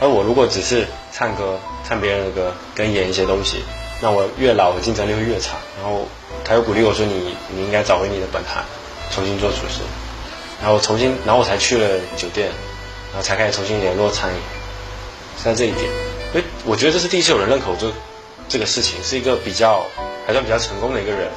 [0.00, 1.58] 而我如果只是唱歌，
[1.88, 3.62] 唱别人的歌，跟演一些东西，
[4.00, 5.56] 那我越老，我竞争力会越差。
[5.80, 6.08] 然后
[6.44, 8.64] 他又鼓励我说你你应该找回你的本行，
[9.12, 9.80] 重新做厨师。
[10.60, 12.48] 然后重新，然后我才去了酒店，
[13.12, 14.40] 然后才开始重新联络餐饮。
[15.42, 15.84] 在这一点，
[16.34, 17.90] 因为我觉得这是第一次有人认可我这
[18.48, 19.84] 这个事情，是一个比较
[20.26, 21.28] 还算比较成功的一个人，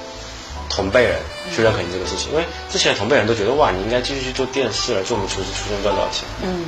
[0.69, 1.15] 同辈人
[1.55, 2.31] 去认可你这个事情。
[2.31, 6.23] 因为之前的同辈人都觉得哇，你应该继续去做电视了，做我们厨师出身赚多少钱？
[6.43, 6.65] 嗯，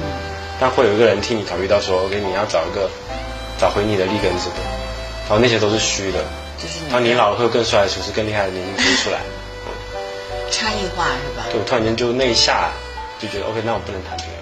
[0.59, 2.89] 但会有一个人替你考虑到说，OK，你要找一个
[3.59, 4.59] 找回你的立根之本，
[5.27, 6.19] 然后那些都是虚的。
[6.57, 9.19] 就是然后你老了会有更帅的厨师、更厉害的年轻厨师出来。
[10.49, 11.43] 差异化是吧？
[11.51, 12.71] 对我突然间就那一下
[13.19, 14.37] 就觉得 OK，那我不能谈别人。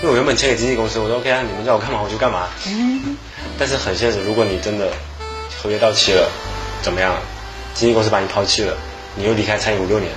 [0.00, 2.48] 因为我原本签给经纪公司，我说 OK 啊，你们叫我干嘛我就干嘛。
[2.66, 3.16] 嗯
[3.58, 4.88] 但是很现实，如果你真的
[5.62, 6.30] 合约到期了，
[6.82, 7.14] 怎么样？
[7.74, 8.76] 经纪公司把你抛弃了，
[9.16, 10.12] 你又离开餐饮五六年，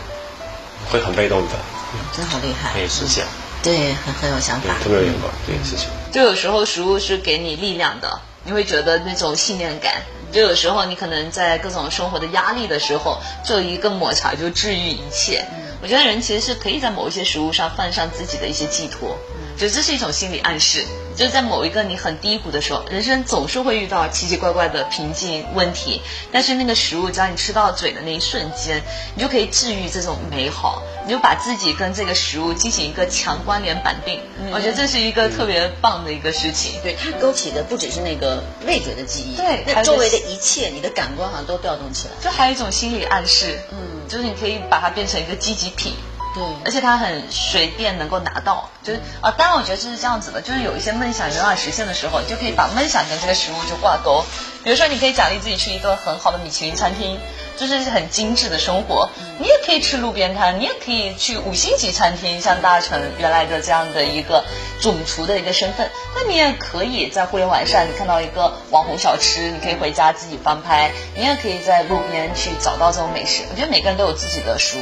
[0.92, 1.56] 会很被动的。
[1.94, 3.24] 嗯真好厉害可，以试想，
[3.62, 4.76] 对，很很有想法，。
[4.84, 5.88] 特别有眼光这件事情。
[6.12, 10.02] 就有时候食物是给你力量的，你会觉得那种信念感。
[10.32, 15.46] 就有时候你可能在各种生活的压力的时候，就一个抹茶就治愈一切。
[15.84, 19.16] 我觉得人其实是可以在某一些食物上放上自己的一些寄托，
[19.56, 20.84] 就这是一种心理暗示。
[21.16, 26.02] 就是在某一个你很低谷的时候，人生总是会遇到奇奇怪怪的瓶颈问题，
[26.32, 28.82] 但是那个食物只要你吃到嘴的那一瞬间，
[29.16, 34.20] 你就可以治愈这种美好， 你就把自己跟这个食物进行一个强关联绑定。
[34.52, 36.74] 我觉得这是一个特别棒的一个事情。
[36.82, 42.14] 对，它勾起的不只是那个味觉的记忆，对那周围的一切，你的感官好像都调动起来。
[42.22, 45.94] 就还有一种心理暗示，嗯就是你可以把它变成一个积极品，
[46.34, 48.70] 对，而且他很随便能够拿到。
[48.84, 54.26] 就是啊，当然我觉得这是这样子的，就是有一些梦想没办法实现的时候，你就可以把梦想跟这个食物就挂钩。
[54.64, 57.20] 比如说，你可以奖励自己去一顿很好的米其林餐厅，
[57.58, 59.10] 就是很精致的生活。
[59.38, 64.44] 你也可以吃路边摊，你也可以去五星级餐厅，像大成原来的这样的一个
[64.80, 65.90] 总厨的一个身份。
[66.16, 70.92] 那你也可以在互联网上，你看到一个网红小吃，你可以回家自己翻拍。
[71.16, 73.44] 你也可以在路边去找到这种美食。
[73.52, 74.82] 我觉得每个人都有自己的食物。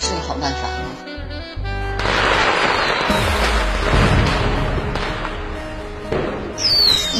[0.00, 0.91] 是个好办法。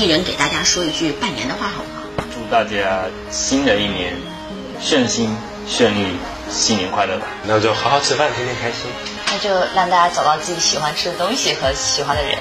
[0.03, 2.26] 艺人给大家说一句拜年的话好不好？
[2.34, 4.16] 祝大家新的一年
[4.80, 5.30] 顺心
[5.68, 6.16] 顺利，
[6.50, 7.26] 新年快乐吧！
[7.46, 8.90] 那就好好吃饭，天天开心。
[9.28, 12.36] 那就让大家找到自己喜欢吃的东西和喜欢的人。